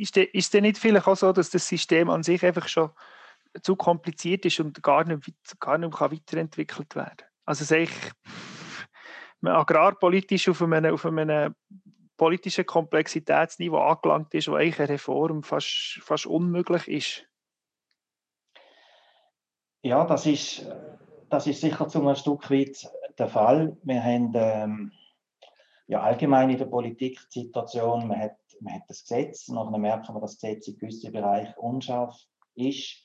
Ist 0.00 0.16
denn, 0.16 0.28
ist 0.32 0.54
denn 0.54 0.62
nicht 0.62 0.78
vielleicht 0.78 1.06
auch 1.06 1.16
so, 1.16 1.30
dass 1.30 1.50
das 1.50 1.68
System 1.68 2.08
an 2.08 2.22
sich 2.22 2.42
einfach 2.42 2.66
schon 2.68 2.90
zu 3.62 3.76
kompliziert 3.76 4.46
ist 4.46 4.58
und 4.58 4.82
gar 4.82 5.04
nicht, 5.04 5.30
gar 5.60 5.76
nicht 5.76 5.92
kann 5.92 6.10
weiterentwickelt 6.10 6.94
werden 6.94 7.26
Also 7.44 7.64
es 7.64 7.70
ist 7.70 8.14
agrarpolitisch 9.44 10.48
auf 10.48 10.62
einem, 10.62 10.94
auf 10.94 11.04
einem 11.04 11.54
politischen 12.16 12.64
Komplexitätsniveau 12.64 13.78
angelangt 13.78 14.32
ist, 14.32 14.48
wo 14.48 14.54
eigentlich 14.54 14.78
eine 14.78 14.88
Reform 14.90 15.42
fast, 15.42 16.00
fast 16.02 16.24
unmöglich 16.24 16.88
ist. 16.88 17.26
Ja, 19.82 20.04
das 20.04 20.24
ist, 20.24 20.66
das 21.28 21.46
ist 21.46 21.60
sicher 21.60 21.88
zu 21.88 22.00
einem 22.00 22.16
Stück 22.16 22.50
weit 22.50 22.90
der 23.18 23.28
Fall. 23.28 23.76
Wir 23.82 24.02
haben 24.02 24.32
ähm, 24.34 24.92
ja, 25.90 26.02
allgemein 26.02 26.50
in 26.50 26.58
der 26.58 26.66
Politik 26.66 27.18
die 27.34 27.40
Situation, 27.40 28.06
man 28.06 28.20
hat, 28.20 28.36
man 28.60 28.74
hat 28.74 28.82
das 28.86 29.02
Gesetz, 29.02 29.48
nachher 29.48 29.76
merken 29.76 30.14
wir, 30.14 30.20
dass 30.20 30.38
das 30.38 30.40
Gesetz 30.40 30.68
in 30.68 30.78
gewissen 30.78 31.10
Bereichen 31.10 31.54
unscharf 31.56 32.16
ist. 32.54 33.02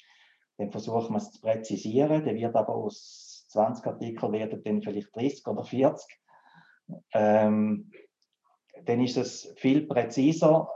Dann 0.58 0.70
versuchen 0.70 1.14
wir 1.14 1.18
es 1.18 1.32
zu 1.32 1.42
präzisieren, 1.42 2.24
dann 2.24 2.36
wird 2.36 2.56
aber 2.56 2.76
aus 2.76 3.48
20 3.50 3.88
Artikeln 3.88 4.32
werden 4.34 4.64
dann 4.64 4.84
vielleicht 4.84 5.16
30 5.16 5.48
oder 5.48 5.64
40. 5.64 6.20
Ähm, 7.14 7.92
dann 8.84 9.02
ist 9.04 9.18
es 9.18 9.52
viel 9.58 9.88
präziser, 9.88 10.70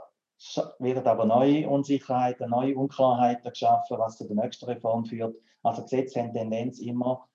werden 0.80 1.06
aber 1.06 1.26
neue 1.26 1.68
Unsicherheiten, 1.68 2.50
neue 2.50 2.74
Unklarheiten 2.74 3.52
geschaffen, 3.52 3.98
was 3.98 4.16
zu 4.16 4.26
der 4.26 4.34
nächsten 4.34 4.64
Reform 4.64 5.04
führt. 5.04 5.36
Also 5.62 5.82
Gesetze 5.82 6.20
haben 6.20 6.32
Tendenz 6.32 6.80
immer 6.80 7.28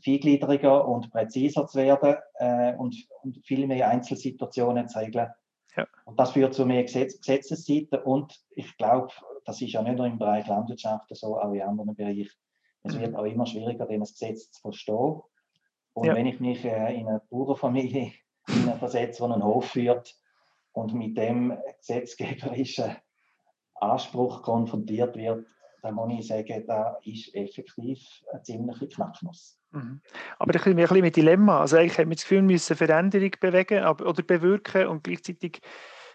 vielgliedriger 0.00 0.86
und 0.86 1.10
präziser 1.10 1.66
zu 1.66 1.78
werden 1.78 2.16
äh, 2.34 2.74
und, 2.76 2.96
und, 3.22 3.44
viel 3.44 3.66
mehr 3.66 3.88
Einzelsituationen 3.88 4.88
zu 4.88 4.98
regeln. 4.98 5.28
Ja. 5.76 5.86
Und 6.04 6.18
das 6.18 6.32
führt 6.32 6.54
zu 6.54 6.66
mehr 6.66 6.82
Gesetz 6.82 7.18
Gesetzesseiten 7.18 8.00
und 8.02 8.38
ich 8.50 8.76
glaube, 8.76 9.12
das 9.44 9.60
ist 9.60 9.72
ja 9.72 9.82
nicht 9.82 9.96
nur 9.96 10.06
im 10.06 10.18
Bereich 10.18 10.46
Landwirtschaft 10.46 11.14
so, 11.16 11.38
auch 11.38 11.52
in 11.52 11.62
anderen 11.62 11.94
Bereichen. 11.94 12.30
Es 12.82 12.98
wird 12.98 13.12
mhm. 13.12 13.16
auch 13.16 13.24
immer 13.24 13.46
schwieriger, 13.46 13.86
dieses 13.86 14.12
Gesetz 14.12 14.50
zu 14.50 14.60
verstehen. 14.60 15.22
Und 15.94 16.06
ja. 16.06 16.14
wenn 16.14 16.26
ich 16.26 16.40
mich 16.40 16.64
äh, 16.64 16.94
in 16.98 17.08
eine 17.08 17.22
Bauernfamilie 17.30 18.12
versetze, 18.78 19.24
die 19.24 19.32
einen 19.32 19.44
Hof 19.44 19.66
führt 19.66 20.14
und 20.72 20.94
mit 20.94 21.16
dem 21.16 21.56
gesetzgeberischen 21.78 22.96
Anspruch 23.74 24.42
konfrontiert 24.42 25.16
wird, 25.16 25.46
dann 25.82 25.94
muss 25.94 26.12
ich 26.12 26.26
sagen, 26.26 26.64
da 26.66 26.98
ist 27.04 27.34
effektiv 27.34 28.00
eine 28.32 28.42
ziemliche 28.42 28.88
Knacknuss. 28.88 29.58
Mhm. 29.72 30.00
Aber 30.38 30.54
ich 30.54 30.62
bin 30.62 30.72
ein 30.72 30.76
bisschen 30.76 31.00
mit 31.00 31.16
Dilemma. 31.16 31.60
Also 31.60 31.76
eigentlich 31.76 31.98
haben 31.98 32.10
wir 32.10 32.16
das 32.16 32.22
Gefühl, 32.22 32.38
wir 32.38 32.52
müssen 32.52 32.76
Veränderung 32.76 33.30
bewegen 33.40 33.84
oder 33.84 34.22
bewirken 34.22 34.86
und 34.86 35.04
gleichzeitig 35.04 35.60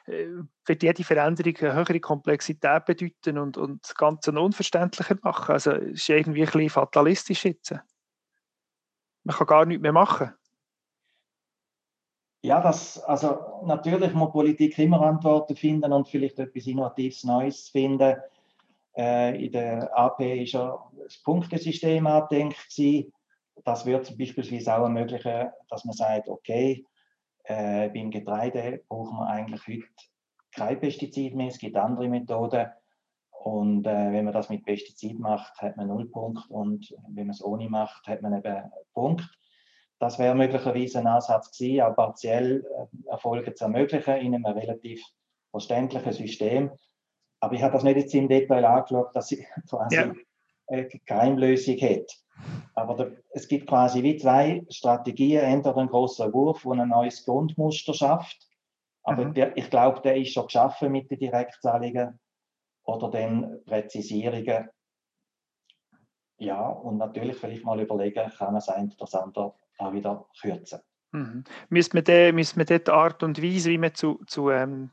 äh, 0.06 0.28
wird 0.66 0.84
jede 0.84 1.04
Veränderung 1.04 1.56
eine 1.58 1.74
höhere 1.74 2.00
Komplexität 2.00 2.86
bedeuten 2.86 3.38
und, 3.38 3.58
und 3.58 3.84
das 3.84 3.96
Ganze 3.96 4.32
unverständlicher 4.32 5.18
machen. 5.22 5.52
Also 5.52 5.72
es 5.72 6.02
ist 6.02 6.10
irgendwie 6.10 6.42
ein 6.42 6.52
bisschen 6.52 6.70
fatalistisch 6.70 7.46
jetzt. 7.46 7.76
Man 9.24 9.36
kann 9.36 9.48
gar 9.48 9.66
nichts 9.66 9.82
mehr 9.82 9.92
machen. 9.92 10.34
Ja, 12.44 12.62
das, 12.62 13.04
also 13.04 13.62
natürlich 13.66 14.14
muss 14.14 14.32
Politik 14.32 14.78
immer 14.78 15.02
Antworten 15.02 15.56
finden 15.56 15.92
und 15.92 16.08
vielleicht 16.08 16.40
etwas 16.40 16.68
Innovatives 16.68 17.24
Neues 17.24 17.68
finden. 17.70 18.16
Äh, 18.96 19.46
in 19.46 19.52
der 19.52 19.98
AP 19.98 20.22
ist 20.22 20.54
ja 20.54 20.80
das 21.04 21.18
Punktesystem 21.24 22.08
angedenkt. 22.08 22.56
Das 23.64 23.86
wird 23.86 24.18
beispielsweise 24.18 24.76
auch 24.76 24.84
ermöglichen, 24.84 25.50
dass 25.70 25.86
man 25.86 25.94
sagt, 25.94 26.30
okay, 26.30 26.86
äh, 27.44 27.90
beim 27.90 28.12
Getreide 28.12 28.84
brauchen 28.88 29.18
wir 29.18 29.28
eigentlich 29.28 29.62
heute 29.68 29.88
kein 30.54 30.80
Pestizid 30.80 31.36
mehr, 31.36 31.48
es 31.48 31.60
gibt 31.60 31.78
andere 31.78 32.08
Methoden. 32.08 32.68
Und 33.32 33.86
äh, 33.86 34.12
wenn 34.12 34.26
man 34.26 34.34
das 34.34 34.50
mit 34.50 34.66
Pestizid 34.66 35.20
macht, 35.20 35.62
hat 35.62 35.78
man 35.78 35.88
Nullpunkt 35.88 36.50
und 36.50 36.94
wenn 37.08 37.28
man 37.28 37.34
es 37.34 37.44
ohne 37.44 37.70
macht, 37.70 38.08
hat 38.08 38.22
man 38.22 38.34
eben 38.34 38.48
einen 38.48 38.72
Punkt. 38.94 39.30
Das 40.00 40.20
wäre 40.20 40.36
möglicherweise 40.36 41.00
ein 41.00 41.08
Ansatz 41.08 41.58
gewesen, 41.58 41.82
auch 41.82 41.96
partiell 41.96 42.66
äh, 42.66 43.10
Erfolge 43.10 43.54
zu 43.54 43.66
ermöglichen 43.66 44.16
in 44.16 44.36
einem 44.36 44.46
relativ 44.46 45.02
verständlichen 45.52 46.12
System. 46.12 46.72
Aber 47.40 47.54
ich 47.54 47.62
habe 47.62 47.74
das 47.74 47.84
nicht 47.84 47.98
jetzt 47.98 48.16
im 48.16 48.28
Detail 48.28 48.66
angeschaut, 48.66 49.16
dass 49.16 49.28
sie 49.30 49.46
quasi 49.70 49.96
ja. 49.96 50.14
eine 50.68 50.88
Geheimlösung 50.88 51.76
hat. 51.78 52.12
Aber 52.78 52.94
da, 52.94 53.08
es 53.32 53.48
gibt 53.48 53.68
quasi 53.68 54.04
wie 54.04 54.18
zwei 54.18 54.64
Strategien. 54.70 55.42
Entweder 55.42 55.78
ein 55.78 55.88
großer 55.88 56.32
Wurf, 56.32 56.62
der 56.62 56.74
ein 56.74 56.90
neues 56.90 57.26
Grundmuster 57.26 57.94
schafft. 57.94 58.38
Aber 59.02 59.26
mhm. 59.26 59.34
der, 59.34 59.58
ich 59.58 59.72
glaube, 59.72 60.02
der 60.02 60.16
ist 60.16 60.34
schon 60.34 60.46
geschaffen 60.46 60.92
mit 60.92 61.10
den 61.10 61.18
Direktzahlungen 61.18 62.20
oder 62.84 63.10
den 63.10 63.64
Präzisierungen. 63.66 64.70
Ja, 66.38 66.68
und 66.70 66.98
natürlich 66.98 67.38
vielleicht 67.38 67.66
mal 67.66 67.80
überlegen, 67.80 68.30
kann 68.38 68.54
man 68.54 68.62
oder 68.62 68.94
das 69.00 69.16
andere 69.16 69.56
auch 69.80 69.94
wieder 69.94 70.28
kürzen. 70.40 70.80
Mhm. 71.14 71.46
Müsste 71.70 72.00
man, 72.00 72.36
müsste 72.36 72.60
man 72.60 72.68
die 72.68 72.92
Art 72.92 73.24
und 73.24 73.42
Weise, 73.42 73.72
wie 73.72 73.80
man 73.80 73.96
zu, 73.96 74.22
zu 74.28 74.52
ähm, 74.52 74.92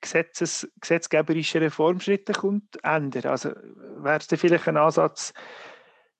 Gesetzes, 0.00 0.70
gesetzgeberischen 0.80 1.60
Reformschritten 1.60 2.36
kommt, 2.36 2.78
ändern? 2.84 3.32
Also 3.32 3.50
wäre 3.96 4.18
es 4.18 4.26
vielleicht 4.26 4.68
ein 4.68 4.76
Ansatz, 4.76 5.32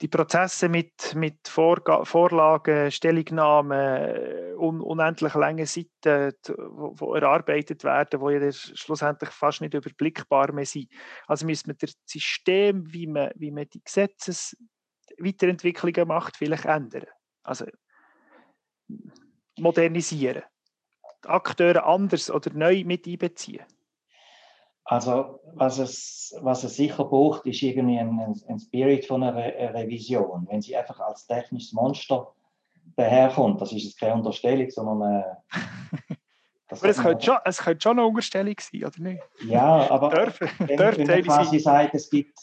die 0.03 0.09
Prozesse 0.09 0.69
mit, 0.69 1.15
mit 1.15 1.49
Vorga 1.49 2.05
Vorlagen, 2.05 2.91
Stellungnahmen, 2.91 4.59
un 4.59 4.83
unendlich 4.83 5.33
lange 5.35 5.65
Seiten, 5.67 6.35
die 6.47 6.53
erarbeitet 7.15 7.83
werden, 7.85 8.21
die 8.21 8.35
ja 8.35 8.53
schlussendlich 8.53 9.31
fast 9.31 9.63
nicht 9.63 9.75
überblickbar 9.75 10.53
mehr 10.53 10.67
sind. 10.67 10.93
Also 11.27 11.47
müsste 11.47 11.71
man 11.71 11.79
das 11.81 11.97
System, 12.05 12.93
wie 12.93 13.07
man, 13.07 13.31
wie 13.37 13.51
man 13.51 13.65
die 13.73 13.83
Gesetzesweiterentwicklungen 13.83 16.09
macht, 16.09 16.37
vielleicht 16.37 16.67
ändern. 16.67 17.07
Also 17.43 17.65
modernisieren. 19.59 20.43
Die 21.25 21.29
Akteure 21.29 21.87
anders 21.87 22.31
oder 22.31 22.53
neu 22.53 22.85
mit 22.85 23.07
einbeziehen. 23.07 23.65
Also 24.89 25.41
was 25.55 25.79
es, 25.79 26.35
was 26.43 26.63
es 26.63 26.77
sicher 26.77 27.05
braucht, 27.05 27.45
ist 27.45 27.61
irgendwie 27.61 27.99
ein, 27.99 28.41
ein 28.49 28.59
Spirit 28.61 29.05
von 29.05 29.23
einer 29.23 29.35
Re 29.35 29.75
Revision. 29.75 30.47
Wenn 30.49 30.63
sie 30.63 30.77
einfach 30.77 31.01
als 31.01 31.27
technisches 31.27 31.73
Monster 31.73 32.33
daherkommt, 32.95 33.61
das 33.61 33.73
ist 33.73 33.83
jetzt 33.83 33.99
keine 33.99 34.15
Unterstellung, 34.15 34.71
sondern 34.71 35.23
äh, 35.23 35.25
aber 36.71 36.85
es 36.85 37.03
könnte, 37.03 37.25
schon, 37.25 37.39
es 37.45 37.59
könnte 37.59 37.83
schon 37.83 37.99
eine 37.99 38.07
Unterstellung 38.07 38.55
sein, 38.61 38.85
oder 38.85 39.01
nicht? 39.01 39.23
Ja, 39.45 39.91
aber 39.91 40.09
dürfen, 40.15 40.49
wenn, 40.59 40.79
wenn 40.79 41.07
man 41.07 41.23
quasi 41.23 41.59
sagt, 41.59 41.95
es 41.97 42.09
gibt, 42.09 42.39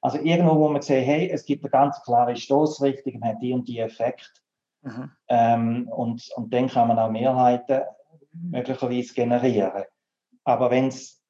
also 0.00 0.16
irgendwo, 0.18 0.58
wo 0.58 0.68
man 0.70 0.80
sagt, 0.80 1.00
hey, 1.04 1.28
es 1.28 1.44
gibt 1.44 1.62
eine 1.64 1.70
ganz 1.70 2.02
klare 2.04 2.36
Stoßrichtung, 2.36 3.18
man 3.18 3.30
hat 3.30 3.42
die 3.42 3.52
und 3.52 3.68
die 3.68 3.80
Effekt, 3.80 4.42
mhm. 4.80 5.10
ähm, 5.28 5.88
und, 5.88 6.26
und 6.36 6.54
dann 6.54 6.68
kann 6.68 6.88
man 6.88 6.98
auch 6.98 7.10
Mehrheiten 7.10 7.82
möglicherweise 8.32 9.12
generieren. 9.12 9.84
Aber 10.44 10.70
wenn 10.70 10.88
es 10.88 11.23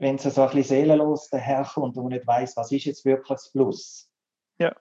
wenn 0.00 0.16
es 0.16 0.22
so 0.22 0.40
ein 0.40 0.48
bisschen 0.48 0.64
seelenlos 0.64 1.28
daherkommt 1.28 1.96
und 1.96 2.04
man 2.04 2.12
nicht 2.12 2.26
weiß, 2.26 2.56
was 2.56 2.72
ist 2.72 2.86
jetzt 2.86 3.04
wirklich 3.04 3.28
das 3.28 3.52
Plus, 3.52 4.10
ja. 4.58 4.74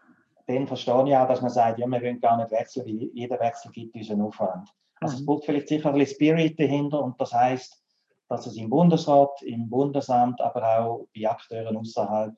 dann 0.47 0.65
verstehe 0.65 1.07
ich 1.07 1.15
auch, 1.15 1.27
dass 1.27 1.41
man 1.41 1.51
sagt, 1.51 1.77
ja, 1.77 1.85
wir 1.85 2.01
wollen 2.01 2.21
gar 2.21 2.37
nicht 2.37 2.51
wechseln, 2.51 2.85
weil 2.85 3.09
jeder 3.13 3.39
Wechsel 3.39 3.69
gibt 3.71 3.95
uns 3.95 4.09
einen 4.09 4.21
Aufwand. 4.21 4.69
Also 5.01 5.15
mhm. 5.15 5.19
es 5.19 5.25
braucht 5.25 5.45
vielleicht 5.45 5.67
sicher 5.67 5.89
ein 5.89 5.99
bisschen 5.99 6.15
Spirit 6.15 6.57
dahinter 6.57 7.03
und 7.03 7.19
das 7.19 7.33
heißt, 7.33 7.83
dass 8.29 8.47
es 8.47 8.55
im 8.55 8.69
Bundesrat, 8.69 9.41
im 9.41 9.69
Bundesamt, 9.69 10.39
aber 10.39 10.79
auch 10.79 11.07
bei 11.13 11.29
Akteuren 11.29 11.75
außerhalb 11.75 12.33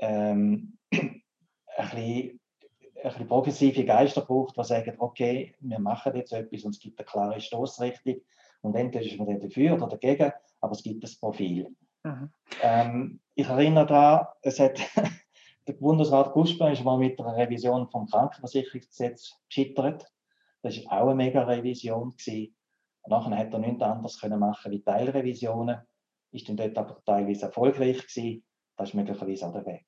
ähm, 0.00 0.76
ein, 0.92 1.22
bisschen, 1.78 2.40
ein 2.96 3.02
bisschen 3.02 3.28
progressive 3.28 3.84
Geister 3.86 4.20
braucht, 4.20 4.58
die 4.58 4.64
sagen, 4.64 4.96
okay, 4.98 5.54
wir 5.60 5.78
machen 5.78 6.14
jetzt 6.14 6.34
etwas 6.34 6.64
und 6.64 6.74
es 6.74 6.80
gibt 6.80 6.98
eine 6.98 7.06
klare 7.06 7.40
Stoßrichtung 7.40 8.16
und 8.60 8.74
entweder 8.74 9.06
ist 9.06 9.16
man 9.16 9.40
dafür 9.40 9.76
oder 9.76 9.86
dagegen, 9.86 10.30
aber 10.60 10.72
es 10.72 10.82
gibt 10.82 11.02
das 11.02 11.16
Profil. 11.16 11.74
Mhm. 12.06 12.30
Ähm, 12.62 13.20
ich 13.34 13.48
erinnere 13.48 13.86
daran, 13.86 14.26
es 14.42 14.60
hat 14.60 14.78
der 15.66 15.72
Bundesrat 15.72 16.32
Gusper 16.32 16.70
ist 16.70 16.84
mal 16.84 16.98
mit 16.98 17.18
einer 17.18 17.36
Revision 17.36 17.88
vom 17.90 18.06
Krankenversicherungsgesetz 18.06 19.32
gescheitert. 19.48 20.06
Das 20.62 20.76
war 20.84 21.00
auch 21.00 21.06
eine 21.08 21.16
mega 21.16 21.42
Revision. 21.42 22.10
Gewesen. 22.10 22.56
Nachher 23.08 23.36
hat 23.36 23.52
er 23.52 23.58
nichts 23.58 23.82
anderes 23.82 24.20
können 24.20 24.38
machen 24.38 24.70
wie 24.72 24.82
Teilrevisionen. 24.82 25.80
Ist 26.32 26.48
dann 26.48 26.56
dort 26.56 26.78
aber 26.78 27.02
teilweise 27.04 27.46
erfolgreich 27.46 28.06
gewesen. 28.06 28.44
Das 28.76 28.90
ist 28.90 28.94
möglicherweise 28.94 29.46
auch 29.46 29.52
der 29.52 29.66
Weg. 29.66 29.86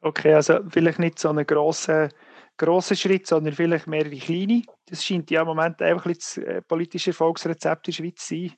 Okay, 0.00 0.32
also 0.32 0.60
vielleicht 0.68 0.98
nicht 0.98 1.18
so 1.18 1.28
einen 1.28 1.46
grossen 1.46 2.10
grossen 2.58 2.96
Schritte, 2.96 3.26
sondern 3.26 3.54
vielleicht 3.54 3.86
mehrere 3.86 4.16
kleine. 4.16 4.62
Das 4.86 5.04
scheint 5.04 5.30
ja 5.30 5.42
im 5.42 5.46
Moment 5.46 5.80
einfach 5.80 6.06
ein 6.06 6.14
das 6.14 6.36
äh, 6.36 6.60
politische 6.62 7.10
Erfolgsrezept 7.10 7.88
in 7.88 7.92
der 7.92 7.96
Schweiz 7.96 8.26
zu 8.26 8.34
sein. 8.34 8.52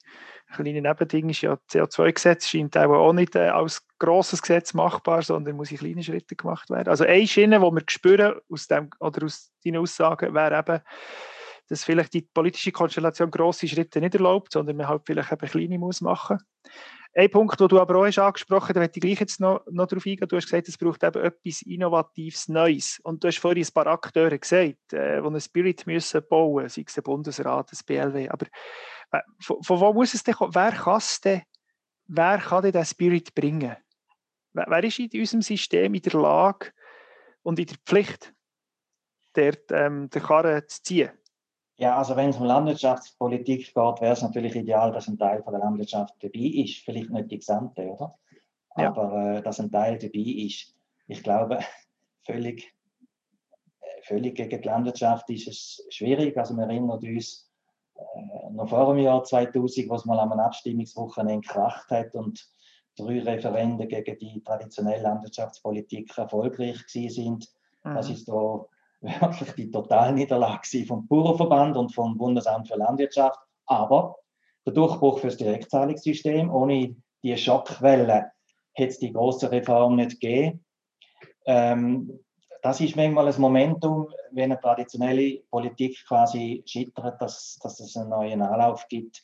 Ein 0.48 0.64
kleines 0.64 0.82
Nebending 0.82 1.28
ist 1.28 1.42
ja 1.42 1.56
CO2-Gesetz, 1.70 2.48
scheint 2.48 2.76
auch 2.76 3.12
nicht 3.12 3.36
äh, 3.36 3.48
als 3.48 3.86
grosses 3.98 4.42
Gesetz 4.42 4.74
machbar, 4.74 5.22
sondern 5.22 5.56
muss 5.56 5.70
in 5.70 5.78
kleinen 5.78 6.02
Schritten 6.02 6.36
gemacht 6.36 6.70
werden. 6.70 6.88
Also 6.88 7.04
eine 7.04 7.26
Schiene, 7.26 7.60
die 7.60 7.62
wir 7.62 7.82
spüren 7.86 8.40
aus 8.50 8.66
dem, 8.66 8.90
oder 8.98 9.24
aus 9.24 9.52
deinen 9.64 9.76
Aussagen, 9.76 10.34
wäre 10.34 10.58
eben, 10.58 10.80
dass 11.70 11.84
vielleicht 11.84 12.12
die 12.14 12.22
politische 12.22 12.72
Konstellation 12.72 13.30
grosse 13.30 13.68
Schritte 13.68 14.00
nicht 14.00 14.14
erlaubt, 14.16 14.52
sondern 14.52 14.76
man 14.76 14.88
halt 14.88 15.02
vielleicht 15.06 15.30
eben 15.30 15.48
kleine 15.48 15.78
muss 15.78 16.00
machen. 16.00 16.38
Ein 17.14 17.30
Punkt, 17.30 17.58
den 17.58 17.68
du 17.68 17.80
aber 17.80 17.96
auch 17.96 18.06
hast 18.06 18.18
angesprochen 18.18 18.72
da 18.72 18.80
möchte 18.80 18.98
ich 18.98 19.02
gleich 19.02 19.20
jetzt 19.20 19.40
noch, 19.40 19.64
noch 19.70 19.86
darauf 19.86 20.06
eingehen. 20.06 20.28
Du 20.28 20.36
hast 20.36 20.44
gesagt, 20.44 20.68
es 20.68 20.78
braucht 20.78 21.02
eben 21.02 21.24
etwas 21.24 21.62
Innovatives 21.62 22.48
Neues. 22.48 23.00
Und 23.02 23.22
du 23.22 23.28
hast 23.28 23.38
vorhin 23.38 23.64
ein 23.64 23.72
paar 23.72 23.86
Akteure 23.86 24.36
gesagt, 24.36 24.92
äh, 24.92 25.20
die 25.20 25.26
einen 25.26 25.40
Spirit 25.40 25.86
müssen 25.86 26.22
bauen 26.28 26.64
müssen, 26.64 26.74
sei 26.74 26.84
es 26.86 26.94
der 26.94 27.02
Bundesrat, 27.02 27.70
das 27.70 27.84
BLW. 27.84 28.28
Aber 28.28 28.46
äh, 29.12 29.20
von, 29.40 29.62
von, 29.62 29.80
wo 29.80 29.92
muss 29.92 30.14
es 30.14 30.24
denn 30.24 30.34
kommen? 30.34 30.54
Wer 30.54 30.72
kann 30.72 30.98
es 30.98 31.20
denn, 31.20 31.42
wer 32.06 32.38
kann 32.38 32.62
denn 32.62 32.72
den 32.72 32.84
Spirit 32.84 33.34
bringen? 33.34 33.76
Wer, 34.52 34.66
wer 34.68 34.84
ist 34.84 34.98
in 34.98 35.10
unserem 35.12 35.42
System 35.42 35.94
in 35.94 36.02
der 36.02 36.20
Lage 36.20 36.72
und 37.42 37.58
in 37.58 37.66
der 37.66 37.76
Pflicht, 37.86 38.32
dort, 39.32 39.70
ähm, 39.70 40.10
den 40.10 40.22
Karren 40.22 40.62
zu 40.68 40.82
ziehen? 40.82 41.10
Ja, 41.80 41.96
also 41.96 42.14
wenn 42.14 42.28
es 42.28 42.36
um 42.36 42.44
Landwirtschaftspolitik 42.44 43.64
geht, 43.64 43.74
wäre 43.74 44.12
es 44.12 44.20
natürlich 44.20 44.54
ideal, 44.54 44.92
dass 44.92 45.08
ein 45.08 45.16
Teil 45.16 45.42
von 45.42 45.54
der 45.54 45.62
Landwirtschaft 45.62 46.14
dabei 46.20 46.40
ist. 46.40 46.84
Vielleicht 46.84 47.08
nicht 47.08 47.30
die 47.30 47.38
gesamte, 47.38 47.88
oder? 47.88 48.18
Ja. 48.76 48.88
Aber 48.88 49.38
äh, 49.38 49.42
dass 49.42 49.60
ein 49.60 49.70
Teil 49.70 49.96
dabei 49.96 50.18
ist. 50.18 50.74
Ich 51.06 51.22
glaube, 51.22 51.60
völlig, 52.26 52.74
äh, 53.80 54.02
völlig 54.02 54.36
gegen 54.36 54.60
die 54.60 54.68
Landwirtschaft 54.68 55.30
ist 55.30 55.48
es 55.48 55.86
schwierig. 55.88 56.36
Also 56.36 56.54
wir 56.54 56.64
erinnern 56.64 56.98
uns 56.98 57.50
äh, 57.96 58.50
noch 58.50 58.68
vor 58.68 58.94
dem 58.94 59.02
Jahr 59.02 59.24
2000, 59.24 59.88
wo 59.88 59.94
es 59.94 60.04
mal 60.04 60.20
am 60.20 60.32
Abstimmungswochenende 60.32 61.46
gekracht 61.46 61.90
hat 61.90 62.14
und 62.14 62.46
drei 62.94 63.20
Referenden 63.20 63.88
gegen 63.88 64.18
die 64.18 64.42
traditionelle 64.44 65.02
Landwirtschaftspolitik 65.02 66.18
erfolgreich 66.18 66.84
sind. 66.88 67.48
Mhm. 67.84 67.94
Das 67.94 68.10
ist 68.10 68.28
da 68.28 68.66
wirklich 69.20 69.52
die 69.54 69.70
Totalniederlage 69.70 70.84
vom 70.86 71.06
Bauernverband 71.06 71.76
und 71.76 71.94
vom 71.94 72.18
Bundesamt 72.18 72.68
für 72.68 72.76
Landwirtschaft. 72.76 73.38
Aber 73.66 74.16
der 74.66 74.74
Durchbruch 74.74 75.20
für 75.20 75.28
das 75.28 75.36
Direktzahlungssystem, 75.38 76.50
ohne 76.50 76.96
die 77.22 77.36
Schockwelle 77.36 78.30
hätte 78.74 78.90
es 78.90 78.98
die 78.98 79.12
große 79.12 79.50
Reform 79.50 79.96
nicht 79.96 80.20
gegeben. 80.20 80.64
Ähm, 81.46 82.20
das 82.62 82.80
ist 82.80 82.96
manchmal 82.96 83.26
ein 83.26 83.40
Momentum, 83.40 84.08
wenn 84.32 84.52
eine 84.52 84.60
traditionelle 84.60 85.40
Politik 85.50 85.98
quasi 86.06 86.62
scheitert, 86.66 87.20
dass, 87.22 87.58
dass 87.62 87.80
es 87.80 87.96
einen 87.96 88.10
neuen 88.10 88.42
Anlauf 88.42 88.86
gibt. 88.88 89.22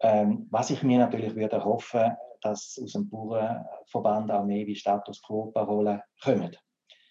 Ähm, 0.00 0.48
was 0.50 0.70
ich 0.70 0.82
mir 0.82 0.98
natürlich 0.98 1.36
würde 1.36 1.64
hoffen, 1.64 2.16
dass 2.42 2.78
aus 2.82 2.92
dem 2.92 3.08
Bauernverband 3.08 4.32
auch 4.32 4.44
mehr 4.44 4.66
wie 4.66 4.74
Status 4.74 5.22
Quo-Parolen 5.22 6.02
kommen. 6.22 6.56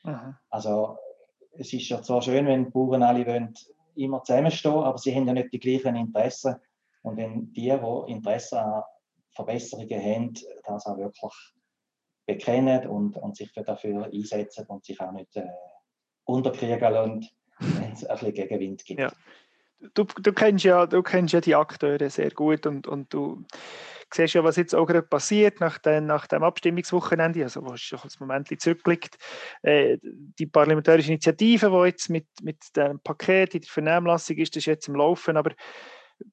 Mhm. 0.04 0.36
Also 0.50 0.98
es 1.58 1.74
ist 1.74 1.90
ja 1.90 2.02
zwar 2.02 2.22
schön, 2.22 2.46
wenn 2.46 2.66
die 2.66 2.72
Bauern 2.72 3.04
alle 3.04 3.26
wollen, 3.26 3.54
immer 3.96 4.24
zusammenstehen, 4.24 4.74
aber 4.76 4.98
sie 4.98 5.16
haben 5.16 5.28
ja 5.28 5.34
nicht 5.34 5.54
die 5.54 5.60
gleichen 5.60 5.96
Interessen. 5.96 6.56
Und 7.04 7.18
wenn 7.18 7.52
die, 7.54 7.70
die 7.72 8.12
Interesse 8.12 8.62
an 8.62 8.84
Verbesserungen 9.32 10.02
haben, 10.02 10.34
das 10.66 10.86
auch 10.86 10.98
wirklich 10.98 11.34
bekennen 12.26 12.88
und, 12.88 13.16
und 13.18 13.36
sich 13.36 13.52
dafür 13.52 14.06
einsetzen 14.06 14.66
und 14.68 14.86
sich 14.86 15.00
auch 15.02 15.12
nicht 15.12 15.36
äh, 15.36 15.48
unterkriegen 16.26 16.80
lassen, 16.80 17.28
wenn 17.60 17.92
es 17.92 18.06
ein 18.06 18.18
bisschen 18.18 18.34
Gegenwind 18.34 18.86
gibt. 18.86 19.00
Ja. 19.00 19.12
Du, 19.94 20.06
du, 20.06 20.32
kennst 20.32 20.64
ja, 20.64 20.86
du 20.86 21.04
kennst 21.04 21.34
ja 21.34 21.42
die 21.42 21.56
Akteure 21.56 22.10
sehr 22.10 22.32
gut 22.32 22.66
und, 22.66 22.88
und 22.88 23.14
du 23.14 23.44
siehst 24.14 24.34
ja, 24.34 24.44
was 24.44 24.56
jetzt 24.56 24.76
auch 24.76 24.86
gerade 24.86 25.04
passiert 25.04 25.60
nach, 25.60 25.78
den, 25.78 26.06
nach 26.06 26.28
dem 26.28 26.44
Abstimmungswochenende, 26.44 27.44
also 27.44 27.66
wo 27.66 27.76
schon 27.76 28.00
ein 28.00 28.10
Moment 28.20 28.62
zurückliegt. 28.62 29.18
Äh, 29.62 29.98
die 30.02 30.46
parlamentarische 30.46 31.10
Initiative, 31.10 31.70
die 31.70 31.88
jetzt 31.88 32.10
mit, 32.10 32.28
mit 32.42 32.58
dem 32.76 33.00
Paket 33.00 33.56
in 33.56 33.62
der 33.62 33.70
Vernehmlassung 33.70 34.38
ist, 34.38 34.56
ist 34.56 34.66
jetzt 34.66 34.88
im 34.88 34.96
Laufen. 34.96 35.38
Aber 35.38 35.52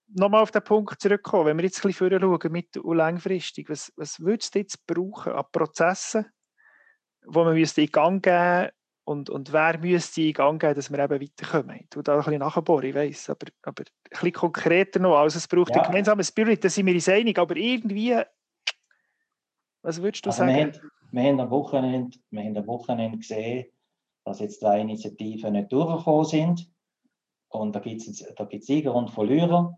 nochmal 0.08 0.42
auf 0.42 0.50
den 0.50 0.62
Punkt 0.62 1.00
zurückkommen, 1.00 1.46
wenn 1.46 1.56
wir 1.58 1.64
jetzt 1.64 1.84
ein 1.84 1.88
bisschen 1.88 2.20
schauen, 2.20 2.52
mit 2.52 2.76
und 2.76 2.96
langfristig, 2.96 3.68
was, 3.68 3.92
was 3.96 4.20
würdest 4.20 4.54
du 4.54 4.58
jetzt 4.60 4.86
brauchen 4.86 5.32
an 5.32 5.44
Prozessen, 5.52 6.26
wo 7.26 7.44
man 7.44 7.56
in 7.56 7.92
Gang 7.92 8.22
geben 8.22 8.70
und, 9.04 9.30
und 9.30 9.52
wer 9.52 9.78
müsste 9.78 10.22
in 10.22 10.32
Gang 10.32 10.60
geben, 10.60 10.74
dass 10.74 10.90
wir 10.90 10.98
eben 10.98 11.20
weiterkommen? 11.20 11.80
Ich 11.80 12.02
da 12.04 12.12
ein 12.12 12.18
bisschen 12.18 12.38
nachbohren, 12.38 12.88
ich 12.88 12.94
weiss, 12.94 13.30
aber, 13.30 13.46
aber 13.62 13.82
ein 13.82 14.10
bisschen 14.10 14.32
konkreter 14.32 15.00
noch. 15.00 15.16
Also 15.16 15.38
es 15.38 15.48
braucht 15.48 15.70
ja. 15.70 15.76
einen 15.76 15.86
gemeinsamen 15.86 16.24
Spirit, 16.24 16.62
da 16.64 16.68
sind 16.68 16.86
wir 16.86 16.94
uns 16.94 17.08
einig, 17.08 17.38
aber 17.38 17.56
irgendwie, 17.56 18.20
was 19.82 20.00
würdest 20.02 20.26
du 20.26 20.30
also 20.30 20.38
sagen? 20.38 20.54
Wir 20.54 20.62
haben, 20.62 20.90
wir, 21.10 21.22
haben 21.22 21.40
am 21.40 21.50
Wochenende, 21.50 22.18
wir 22.30 22.42
haben 22.44 22.56
am 22.56 22.66
Wochenende 22.66 23.18
gesehen, 23.18 23.66
dass 24.24 24.40
jetzt 24.40 24.60
zwei 24.60 24.80
Initiativen 24.80 25.54
nicht 25.54 25.72
durchgekommen 25.72 26.24
sind. 26.24 26.72
Und 27.48 27.74
da 27.74 27.80
gibt 27.80 28.02
es 28.02 28.24
da 28.36 28.44
gibt's 28.44 28.66
Sieger 28.66 28.94
und 28.94 29.10
Verlierer. 29.10 29.76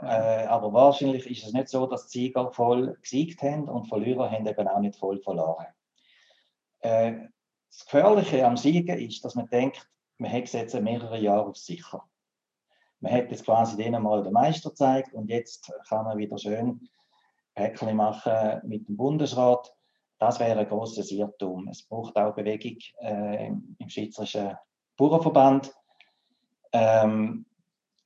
Äh, 0.00 0.46
aber 0.46 0.72
wahrscheinlich 0.72 1.30
ist 1.30 1.46
es 1.46 1.52
nicht 1.52 1.68
so, 1.68 1.86
dass 1.86 2.08
die 2.08 2.20
Sieger 2.20 2.52
voll 2.52 2.96
gesiegt 3.02 3.42
haben 3.42 3.68
und 3.68 3.86
Verlierer 3.86 4.30
haben 4.30 4.46
eben 4.46 4.68
auch 4.68 4.80
nicht 4.80 4.96
voll 4.96 5.20
verloren. 5.20 5.66
Äh, 6.80 7.28
das 7.76 7.84
Gefährliche 7.84 8.46
am 8.46 8.56
Siegen 8.56 8.98
ist, 8.98 9.22
dass 9.22 9.34
man 9.34 9.50
denkt, 9.50 9.86
man 10.16 10.32
hat 10.32 10.50
jetzt 10.50 10.74
mehrere 10.80 11.18
Jahre 11.18 11.48
auf 11.48 11.58
sicher. 11.58 12.02
Man 13.00 13.12
hat 13.12 13.30
jetzt 13.30 13.44
quasi 13.44 13.76
denen 13.76 14.02
mal 14.02 14.22
den 14.22 14.32
Meister 14.32 14.70
gezeigt 14.70 15.12
und 15.12 15.28
jetzt 15.28 15.70
kann 15.86 16.06
man 16.06 16.16
wieder 16.16 16.38
schön 16.38 16.88
Päckchen 17.54 17.94
machen 17.94 18.62
mit 18.64 18.88
dem 18.88 18.96
Bundesrat. 18.96 19.74
Das 20.18 20.40
wäre 20.40 20.58
ein 20.58 20.68
großes 20.68 21.10
Irrtum. 21.10 21.68
Es 21.68 21.82
braucht 21.82 22.16
auch 22.16 22.34
Bewegung 22.34 22.78
äh, 23.02 23.48
im 23.48 23.88
Schweizerischen 23.88 24.56
Bauernverband. 24.96 25.74
Ähm, 26.72 27.44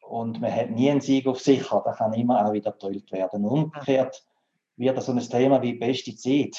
und 0.01 0.41
man 0.41 0.53
hat 0.53 0.71
nie 0.71 0.91
einen 0.91 1.01
Sieg 1.01 1.29
auf 1.29 1.39
sicher. 1.39 1.81
Da 1.85 1.93
kann 1.93 2.13
immer 2.15 2.45
auch 2.45 2.53
wieder 2.53 2.73
gedrückt 2.73 3.13
werden. 3.13 3.45
Umgekehrt 3.45 4.27
wird 4.77 5.01
so 5.01 5.13
ein 5.13 5.21
Thema 5.21 5.63
wie 5.63 5.75
Pestizid. 5.75 6.59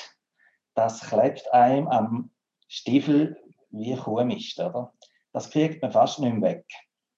Das 0.76 1.02
klebt 1.02 1.54
einem 1.54 1.90
am 1.90 2.30
Stiefel 2.74 3.38
wie 3.72 3.94
Kuhmist, 3.98 4.58
oder? 4.62 4.94
Das 5.34 5.50
kriegt 5.50 5.82
man 5.82 5.92
fast 5.92 6.20
nicht 6.20 6.34
mehr 6.36 6.54
weg. 6.54 6.66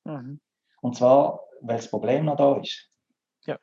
Mhm. 0.03 0.41
Und 0.81 0.97
zwar, 0.97 1.41
weil 1.61 1.77
das 1.77 1.91
Problem 1.91 2.25
noch 2.25 2.37
da 2.37 2.57
ist. 2.57 2.89
Ja. 3.45 3.59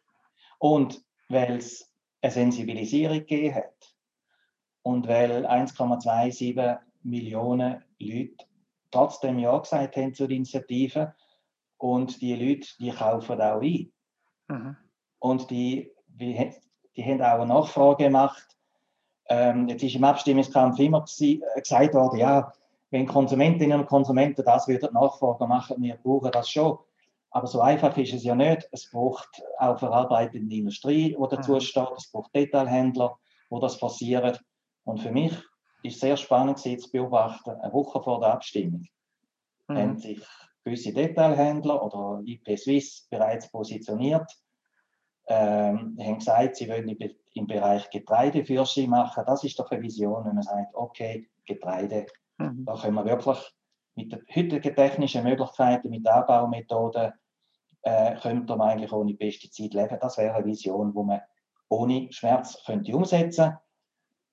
Und 0.58 1.02
weil 1.28 1.56
es 1.56 1.92
eine 2.22 2.30
Sensibilisierung 2.30 3.18
gegeben 3.18 3.56
hat. 3.56 3.96
Und 4.82 5.08
weil 5.08 5.44
1,27 5.44 6.78
Millionen 7.02 7.84
Leute 7.98 8.46
trotzdem 8.92 9.40
Ja 9.40 9.58
gesagt 9.58 9.96
haben 9.96 10.14
zur 10.14 10.30
Initiative. 10.30 11.16
Und 11.76 12.20
die 12.20 12.36
Leute, 12.36 12.68
die 12.78 12.92
kaufen 12.92 13.40
auch 13.40 13.60
ein. 13.60 13.92
Mhm. 14.46 14.76
Und 15.18 15.50
die, 15.50 15.92
die, 16.06 16.52
die 16.96 17.04
haben 17.04 17.20
auch 17.20 17.40
eine 17.40 17.46
Nachfrage 17.46 18.04
gemacht 18.04 18.59
ähm, 19.30 19.68
jetzt 19.68 19.82
ist 19.84 19.94
im 19.94 20.04
Abstimmungskampf 20.04 20.78
immer 20.80 21.04
äh, 21.20 21.38
gesagt 21.60 21.94
worden, 21.94 22.18
ja, 22.18 22.52
wenn 22.90 23.06
Konsumentinnen 23.06 23.80
und 23.80 23.86
Konsumenten 23.86 24.44
das 24.44 24.66
würden 24.66 24.92
nachfragen, 24.92 25.48
machen 25.48 25.76
wir 25.80 25.96
Bauern 26.02 26.32
das 26.32 26.50
schon. 26.50 26.78
Aber 27.30 27.46
so 27.46 27.60
einfach 27.60 27.96
ist 27.96 28.12
es 28.12 28.24
ja 28.24 28.34
nicht. 28.34 28.68
Es 28.72 28.90
braucht 28.90 29.40
auch 29.58 29.78
verarbeitende 29.78 30.56
Industrie, 30.56 31.16
die 31.16 31.26
dazu 31.30 31.54
mhm. 31.54 31.60
steht. 31.60 31.88
Es 31.96 32.10
braucht 32.10 32.34
Detailhändler, 32.34 33.16
wo 33.48 33.60
das 33.60 33.78
passieren. 33.78 34.36
Und 34.82 34.98
für 34.98 35.12
mich 35.12 35.32
ist 35.84 36.00
sehr 36.00 36.16
spannend 36.16 36.58
zu 36.58 36.76
beobachten, 36.90 37.50
eine 37.50 37.72
Woche 37.72 38.02
vor 38.02 38.18
der 38.18 38.32
Abstimmung 38.32 38.86
mhm. 39.68 39.78
haben 39.78 39.98
sich 39.98 40.20
gewisse 40.64 40.92
Detailhändler 40.92 41.82
oder 41.84 42.20
IP 42.24 42.58
Swiss 42.58 43.06
bereits 43.08 43.48
positioniert, 43.50 44.28
ähm, 45.30 45.96
haben 45.98 46.18
gesagt, 46.18 46.56
sie 46.56 46.68
wollen 46.68 46.88
im 47.34 47.46
Bereich 47.46 47.88
Getreide 47.90 48.44
für 48.44 48.66
sie 48.66 48.86
machen. 48.86 49.24
Das 49.26 49.44
ist 49.44 49.58
doch 49.58 49.70
eine 49.70 49.82
Vision, 49.82 50.24
wenn 50.24 50.34
man 50.34 50.42
sagt, 50.42 50.74
okay, 50.74 51.28
Getreide, 51.46 52.06
mhm. 52.38 52.64
da 52.66 52.74
können 52.74 52.94
wir 52.94 53.04
wirklich 53.06 53.38
mit 53.94 54.12
den 54.12 54.22
heutigen 54.34 54.74
technischen 54.74 55.24
Möglichkeiten, 55.24 55.90
mit 55.90 56.06
Anbaumethoden, 56.06 57.12
äh, 57.82 58.16
könnte 58.16 58.56
man 58.56 58.70
eigentlich 58.70 58.92
ohne 58.92 59.14
Pestizid 59.14 59.72
leben. 59.74 59.98
Das 60.00 60.18
wäre 60.18 60.34
eine 60.34 60.44
Vision, 60.44 60.94
wo 60.94 61.02
man 61.02 61.20
ohne 61.68 62.12
Schmerz 62.12 62.62
könnte 62.66 62.94
umsetzen 62.94 63.56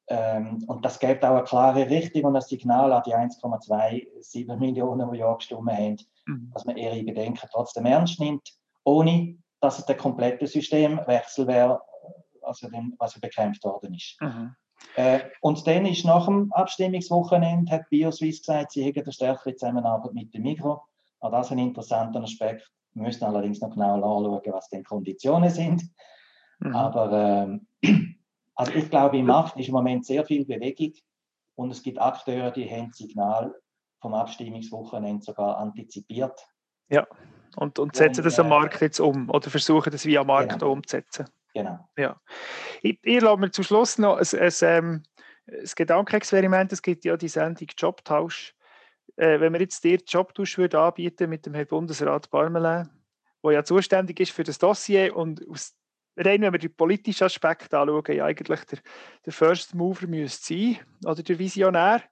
ähm, 0.09 0.63
und 0.67 0.85
das 0.85 0.99
gibt 0.99 1.23
auch 1.25 1.35
eine 1.35 1.43
klare 1.43 1.89
Richtung 1.89 2.23
und 2.23 2.35
ein 2.35 2.41
Signal 2.41 2.93
an 2.93 3.03
die 3.05 3.13
1,27 3.13 4.55
Millionen, 4.55 5.11
die 5.11 5.19
ja 5.19 5.33
gestimmt 5.33 5.69
haben, 5.69 5.97
mhm. 6.25 6.51
dass 6.53 6.63
man 6.65 6.77
ihre 6.77 7.03
Bedenken 7.03 7.47
trotzdem 7.51 7.85
ernst 7.85 8.19
nimmt, 8.19 8.57
ohne 8.85 9.37
dass 9.59 9.79
es 9.79 9.85
der 9.85 9.97
komplette 9.97 10.47
Systemwechsel 10.47 11.47
wäre, 11.47 11.81
also 12.41 12.69
dem, 12.69 12.95
was 12.97 13.19
bekämpft 13.19 13.63
worden 13.63 13.93
ist. 13.93 14.17
Mhm. 14.21 14.55
Äh, 14.95 15.21
und 15.41 15.65
dann 15.67 15.85
ist 15.85 16.05
nach 16.05 16.25
dem 16.25 16.51
Abstimmungswochenende, 16.53 17.71
hat 17.71 17.89
BioSwiss 17.89 18.39
gesagt, 18.39 18.71
sie 18.71 18.83
hätten 18.83 19.01
eine 19.01 19.11
stärkere 19.11 19.55
Zusammenarbeit 19.55 20.13
mit 20.13 20.33
dem 20.33 20.43
Mikro. 20.43 20.83
Auch 21.19 21.31
das 21.31 21.47
ist 21.47 21.51
ein 21.53 21.59
interessanter 21.59 22.21
Aspekt. 22.21 22.71
Wir 22.93 23.03
müssen 23.03 23.23
allerdings 23.23 23.59
noch 23.61 23.71
genau 23.71 23.95
anschauen, 23.95 24.53
was 24.53 24.69
denn 24.69 24.83
Konditionen 24.83 25.49
sind. 25.49 25.83
Mhm. 26.59 26.75
Aber 26.75 27.59
äh, 27.83 27.87
also 28.55 28.71
ich 28.73 28.89
glaube, 28.89 29.17
im 29.17 29.25
Markt 29.25 29.57
ist 29.59 29.67
im 29.67 29.73
Moment 29.73 30.05
sehr 30.05 30.25
viel 30.25 30.45
Bewegung 30.45 30.93
und 31.55 31.71
es 31.71 31.81
gibt 31.81 31.99
Akteure, 31.99 32.51
die 32.51 32.69
haben 32.69 32.91
Signal 32.93 33.53
vom 33.99 34.13
Abstimmungswochenende 34.13 35.23
sogar 35.23 35.57
antizipiert. 35.57 36.47
Ja, 36.89 37.05
und, 37.57 37.79
und 37.79 37.95
setzen 37.95 38.23
das 38.23 38.39
am 38.39 38.49
Markt 38.49 38.81
jetzt 38.81 38.99
um 38.99 39.31
oder 39.31 39.49
versuchen 39.49 39.91
das 39.91 40.05
via 40.05 40.23
Markt 40.23 40.53
genau. 40.53 40.73
umzusetzen. 40.73 41.25
Genau. 41.55 41.79
Ja. 41.97 42.21
Ich, 42.83 42.99
ich 43.01 43.19
lasse 43.19 43.39
mir 43.39 43.49
zum 43.49 43.63
Schluss 43.63 43.97
noch 43.97 44.17
ein, 44.17 44.39
ein, 44.39 44.53
ähm, 44.61 45.03
ein 45.47 45.69
Gedankenexperiment. 45.75 46.71
Es 46.71 46.83
gibt 46.83 47.03
ja 47.03 47.17
die 47.17 47.27
Sendung 47.27 47.67
Jobtausch. 47.75 48.53
Äh, 49.15 49.39
wenn 49.39 49.53
wir 49.53 49.61
jetzt 49.61 49.83
dir 49.83 49.97
Jobtausch 50.05 50.59
würde 50.59 50.79
anbieten 50.79 51.31
mit 51.31 51.47
dem 51.47 51.55
Herrn 51.55 51.65
Bundesrat 51.65 52.29
Barmelin, 52.29 52.89
der 53.43 53.51
ja 53.51 53.63
zuständig 53.63 54.19
ist 54.19 54.31
für 54.31 54.43
das 54.43 54.59
Dossier 54.59 55.15
und 55.15 55.43
aus, 55.49 55.75
rein, 56.15 56.43
wenn 56.43 56.53
wir 56.53 56.59
die 56.59 56.69
politischen 56.69 57.23
Aspekte 57.23 57.79
anschauen, 57.79 58.15
ja 58.15 58.25
eigentlich 58.25 58.65
der, 58.65 58.79
der 59.25 59.33
First 59.33 59.73
Mover 59.73 60.05
müsste 60.05 60.53
sein 60.53 60.77
oder 61.03 61.23
der 61.23 61.39
Visionär. 61.39 62.03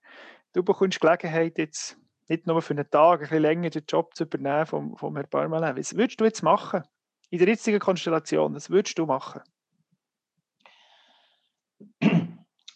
Du 0.54 0.64
bekommst 0.64 1.00
Gelegenheit, 1.00 1.60
jetzt 1.60 2.00
nicht 2.28 2.48
nur 2.48 2.62
für 2.62 2.74
einen 2.74 2.90
Tag, 2.90 3.20
ein 3.20 3.20
bisschen 3.22 3.42
länger 3.42 3.70
den 3.70 3.84
Job 3.88 4.16
zu 4.16 4.24
übernehmen 4.24 4.66
vom, 4.66 4.98
vom 4.98 5.16
Herrn 5.16 5.30
Barmelin. 5.30 5.78
Was 5.78 5.96
würdest 5.96 6.20
du 6.20 6.26
jetzt 6.26 6.44
machen? 6.44 6.84
In 7.30 7.40
der 7.40 7.48
jetzigen 7.48 7.80
Konstellation, 7.80 8.56
was 8.56 8.70
würdest 8.70 8.98
du 8.98 9.06
machen? 9.06 9.42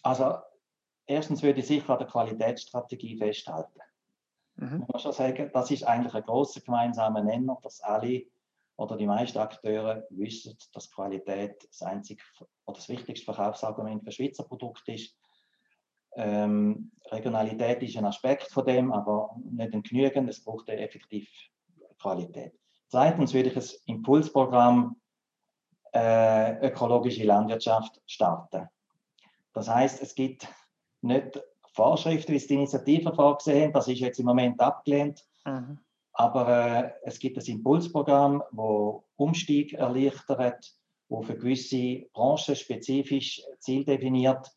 Also, 0.02 0.36
erstens 1.06 1.42
würde 1.42 1.60
ich 1.60 1.66
sicher 1.66 1.90
an 1.90 1.98
der 1.98 2.08
Qualitätsstrategie 2.08 3.16
festhalten. 3.16 3.80
Mhm. 4.56 4.82
Ich 4.82 4.92
muss 4.92 5.02
schon 5.02 5.12
sagen, 5.12 5.50
das 5.52 5.70
ist 5.70 5.84
eigentlich 5.84 6.14
ein 6.14 6.22
großer 6.22 6.60
gemeinsamer 6.60 7.22
Nenner, 7.22 7.58
dass 7.62 7.80
alle 7.80 8.26
oder 8.76 8.96
die 8.96 9.06
meisten 9.06 9.38
Akteure 9.38 10.06
wissen, 10.10 10.56
dass 10.72 10.90
Qualität 10.90 11.68
das 11.68 11.82
einzige 11.82 12.22
oder 12.64 12.76
das 12.76 12.88
wichtigste 12.88 13.26
Verkaufsargument 13.26 14.02
für 14.04 14.12
Schweizer 14.12 14.44
Produkte 14.44 14.92
ist. 14.92 15.16
Ähm, 16.16 16.90
Regionalität 17.10 17.82
ist 17.82 17.96
ein 17.96 18.04
Aspekt 18.04 18.50
von 18.50 18.64
dem, 18.64 18.92
aber 18.92 19.36
nicht 19.50 19.72
ein 19.72 19.82
genügend. 19.82 20.28
Es 20.28 20.42
braucht 20.42 20.68
effektiv 20.68 21.28
Qualität. 22.00 22.52
Zweitens 22.88 23.32
würde 23.34 23.50
ich 23.50 23.56
ein 23.56 23.96
Impulsprogramm 23.96 24.96
äh, 25.92 26.66
ökologische 26.66 27.24
Landwirtschaft 27.24 28.00
starten. 28.06 28.68
Das 29.52 29.68
heißt, 29.68 30.02
es 30.02 30.14
gibt 30.14 30.48
nicht 31.02 31.40
Vorschriften, 31.72 32.32
wie 32.32 32.36
es 32.36 32.46
die 32.46 32.54
Initiative 32.54 33.14
vorgesehen 33.14 33.72
das 33.72 33.88
ist 33.88 34.00
jetzt 34.00 34.18
im 34.18 34.26
Moment 34.26 34.60
abgelehnt. 34.60 35.24
Mhm. 35.44 35.78
Aber 36.12 36.48
äh, 36.48 36.92
es 37.04 37.18
gibt 37.18 37.38
ein 37.38 37.44
Impulsprogramm, 37.46 38.42
wo 38.50 39.04
Umstieg 39.16 39.74
erleichtert, 39.74 40.74
wo 41.08 41.22
für 41.22 41.36
gewisse 41.36 42.06
Branchen 42.12 42.56
spezifisch 42.56 43.42
Ziel 43.58 43.84
definiert. 43.84 44.50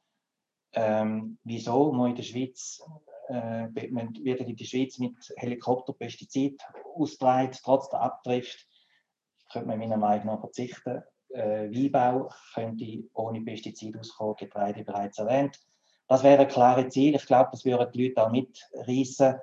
Ähm, 0.73 1.37
wieso 1.43 1.91
man 1.91 2.11
in 2.11 2.15
der 2.15 2.23
Schweiz 2.23 2.81
äh, 3.29 3.67
wird 3.73 4.41
in 4.41 4.55
der 4.55 4.65
Schweiz 4.65 4.97
mit 4.99 5.15
Helikopterpestizid 5.37 6.61
ausgeleitet, 6.95 7.61
trotz 7.63 7.89
der 7.89 8.01
Abdrift. 8.01 8.67
Könnte 9.51 9.67
man 9.67 9.79
meiner 9.79 9.97
Meinung 9.97 10.27
nach 10.27 10.39
verzichten. 10.39 11.03
Äh, 11.29 11.69
Weinbau 11.71 12.29
könnte 12.53 13.03
ohne 13.13 13.41
Pestizid 13.41 13.97
auskommen, 13.97 14.35
Getreide 14.37 14.83
bereits 14.83 15.17
erwähnt. 15.17 15.59
Das 16.07 16.23
wäre 16.23 16.43
ein 16.43 16.47
klares 16.47 16.93
Ziel. 16.93 17.15
Ich 17.15 17.25
glaube, 17.25 17.49
das 17.51 17.65
würden 17.65 17.91
die 17.91 18.07
Leute 18.07 18.23
auch 18.23 18.31
mitreißen. 18.31 19.35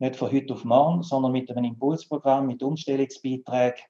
Nicht 0.00 0.16
von 0.16 0.30
heute 0.30 0.54
auf 0.54 0.64
morgen, 0.64 1.02
sondern 1.02 1.32
mit 1.32 1.50
einem 1.50 1.64
Impulsprogramm, 1.64 2.46
mit 2.46 2.62
Umstellungsbeiträgen, 2.62 3.82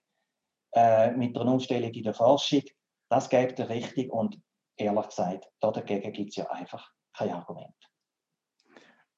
äh, 0.72 1.10
mit 1.12 1.36
einer 1.36 1.52
Umstellung 1.52 1.90
in 1.90 2.02
der 2.02 2.14
Forschung. 2.14 2.62
Das 3.08 3.28
gibt 3.28 3.58
der 3.58 3.68
Richtung 3.68 4.10
und 4.10 4.40
ehrlich 4.78 5.08
gesagt, 5.08 5.48
dagegen 5.60 6.12
gibt 6.12 6.30
es 6.30 6.36
ja 6.36 6.50
einfach 6.50 6.90
kein 7.16 7.30
Argument. 7.30 7.74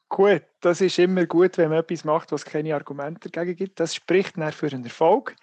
Gut, 0.08 0.42
das 0.60 0.80
ist 0.80 0.98
immer 0.98 1.24
gut, 1.26 1.56
wenn 1.56 1.68
man 1.68 1.78
etwas 1.78 2.04
macht, 2.04 2.32
was 2.32 2.44
keine 2.44 2.74
Argumente 2.74 3.30
dagegen 3.30 3.56
gibt. 3.56 3.78
Das 3.78 3.94
spricht 3.94 4.36
dann 4.36 4.50
für 4.50 4.66
einen 4.66 4.84
Erfolg. 4.84 5.36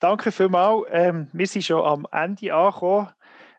Danke 0.00 0.32
vielmals. 0.32 0.88
Ähm, 0.90 1.28
wir 1.32 1.46
sind 1.46 1.64
schon 1.64 1.84
am 1.84 2.06
Ende 2.10 2.52
angekommen 2.52 3.10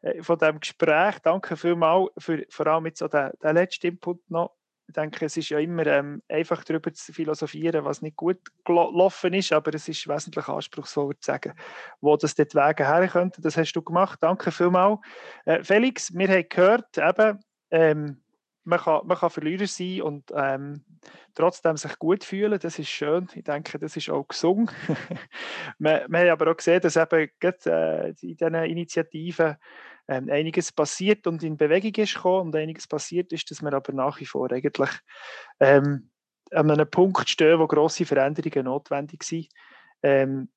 äh, 0.01 0.21
von 0.21 0.37
diesem 0.37 0.59
Gespräch. 0.59 1.19
Danke 1.19 1.55
vielmals 1.55 2.11
für 2.17 2.45
vor 2.49 2.67
allem 2.67 2.87
jetzt 2.87 2.99
so 2.99 3.07
den, 3.07 3.31
den 3.41 3.55
letzten 3.55 3.87
Input 3.87 4.29
noch. 4.29 4.53
Ich 4.93 5.01
denke, 5.01 5.25
es 5.25 5.35
ist 5.37 5.49
ja 5.49 5.57
immer 5.57 5.87
ähm, 5.87 6.21
einfach 6.29 6.63
darüber 6.63 6.93
zu 6.93 7.11
philosophieren, 7.13 7.83
was 7.83 8.03
nicht 8.03 8.15
gut 8.15 8.37
gelaufen 8.63 9.33
ist, 9.33 9.51
aber 9.51 9.73
es 9.73 9.89
ist 9.89 10.07
wesentlich 10.07 10.47
anspruchsvoller 10.47 11.19
zu 11.19 11.31
sagen, 11.31 11.53
wo 11.99 12.15
das 12.15 12.35
dort 12.35 12.53
Wege 12.53 12.85
her 12.85 13.07
könnte. 13.07 13.41
Das 13.41 13.57
hast 13.57 13.73
du 13.73 13.81
gemacht. 13.81 14.19
Danke 14.21 14.51
vielmals. 14.51 14.99
Äh, 15.45 15.63
Felix, 15.63 16.13
wir 16.13 16.27
haben 16.27 16.45
gehört, 16.47 16.95
eben, 16.99 17.39
ähm, 17.71 18.21
man 18.65 18.79
kann, 18.79 19.07
man 19.07 19.17
kann 19.17 19.31
Verlierer 19.31 19.65
sein 19.65 20.03
und 20.03 20.31
ähm, 20.35 20.85
trotzdem 21.33 21.75
sich 21.75 21.97
gut 21.97 22.23
fühlen. 22.23 22.59
Das 22.59 22.77
ist 22.77 22.89
schön. 22.89 23.27
Ich 23.33 23.45
denke, 23.45 23.79
das 23.79 23.97
ist 23.97 24.11
auch 24.11 24.27
gesungen. 24.27 24.69
wir, 25.79 26.05
wir 26.07 26.19
haben 26.19 26.29
aber 26.29 26.51
auch 26.51 26.57
gesehen, 26.57 26.81
dass 26.81 26.97
eben 26.97 27.31
äh, 27.41 28.09
in 28.09 28.15
diesen 28.37 28.53
Initiativen 28.53 29.55
ähm, 30.07 30.29
einiges 30.29 30.71
passiert 30.71 31.27
und 31.27 31.43
in 31.43 31.57
Bewegung 31.57 31.93
ist 32.03 32.15
gekommen 32.15 32.47
und 32.47 32.55
einiges 32.55 32.87
passiert 32.87 33.31
ist, 33.31 33.49
dass 33.49 33.61
wir 33.61 33.73
aber 33.73 33.93
nach 33.93 34.19
wie 34.19 34.25
vor 34.25 34.51
eigentlich 34.51 34.89
ähm, 35.59 36.09
an 36.51 36.71
einem 36.71 36.89
Punkt 36.89 37.29
stehen, 37.29 37.59
wo 37.59 37.67
grosse 37.67 38.05
Veränderungen 38.05 38.65
notwendig 38.65 39.23
sind. 39.23 39.47
Ähm, 40.01 40.49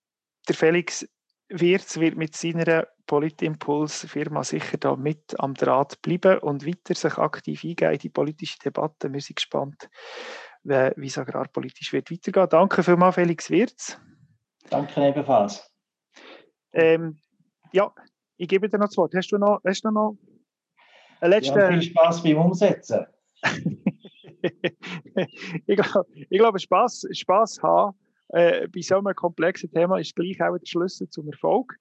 der 0.49 0.55
Felix 0.55 1.07
Wirz 1.49 1.99
wird 1.99 2.17
mit 2.17 2.37
seiner 2.37 2.89
Politimpuls-Firma 3.07 4.43
sicher 4.43 4.79
da 4.79 4.97
mit 4.97 5.39
am 5.39 5.55
Draht 5.55 6.03
bleiben 6.03 6.41
und 6.41 6.67
weiter 6.67 6.95
sich 6.95 7.17
aktiv 7.19 7.63
eingehen 7.65 7.93
in 7.93 7.99
die 7.99 8.09
politische 8.09 8.59
Debatte. 8.59 9.13
Wir 9.13 9.21
sind 9.21 9.37
gespannt, 9.37 9.89
wie 10.65 11.07
es 11.07 11.19
agrarpolitisch 11.19 11.93
wird 11.93 12.11
weitergehen. 12.11 12.49
Danke 12.49 12.83
vielmals, 12.83 13.15
Felix 13.15 13.49
Wirz. 13.49 13.99
Danke 14.69 15.07
ebenfalls. 15.07 15.71
Ähm, 16.73 17.21
ja, 17.73 17.95
ich 18.37 18.49
gebe 18.49 18.69
dir 18.69 18.79
noch 18.79 18.87
das 18.87 18.97
Wort. 18.97 19.15
Hast 19.15 19.31
du 19.31 19.39
noch, 19.39 19.61
hast 19.65 19.85
du 19.85 19.91
noch 19.91 20.17
einen 21.21 21.31
letzten... 21.31 21.59
Ja, 21.59 21.69
viel 21.69 21.83
Spaß 21.83 22.23
beim 22.23 22.39
Umsetzen. 22.39 23.07
ich 25.67 25.77
glaube, 25.77 26.07
glaub, 26.31 26.61
Spaß, 26.61 27.09
Spaß 27.13 27.63
haben 27.63 27.97
äh, 28.29 28.69
bei 28.69 28.81
so 28.83 28.99
einem 28.99 29.15
komplexen 29.15 29.71
Thema 29.71 29.99
ist 29.99 30.15
gleich 30.15 30.41
auch 30.43 30.59
der 30.59 30.67
Schlüssel 30.67 31.09
zum 31.09 31.29
Erfolg. 31.29 31.75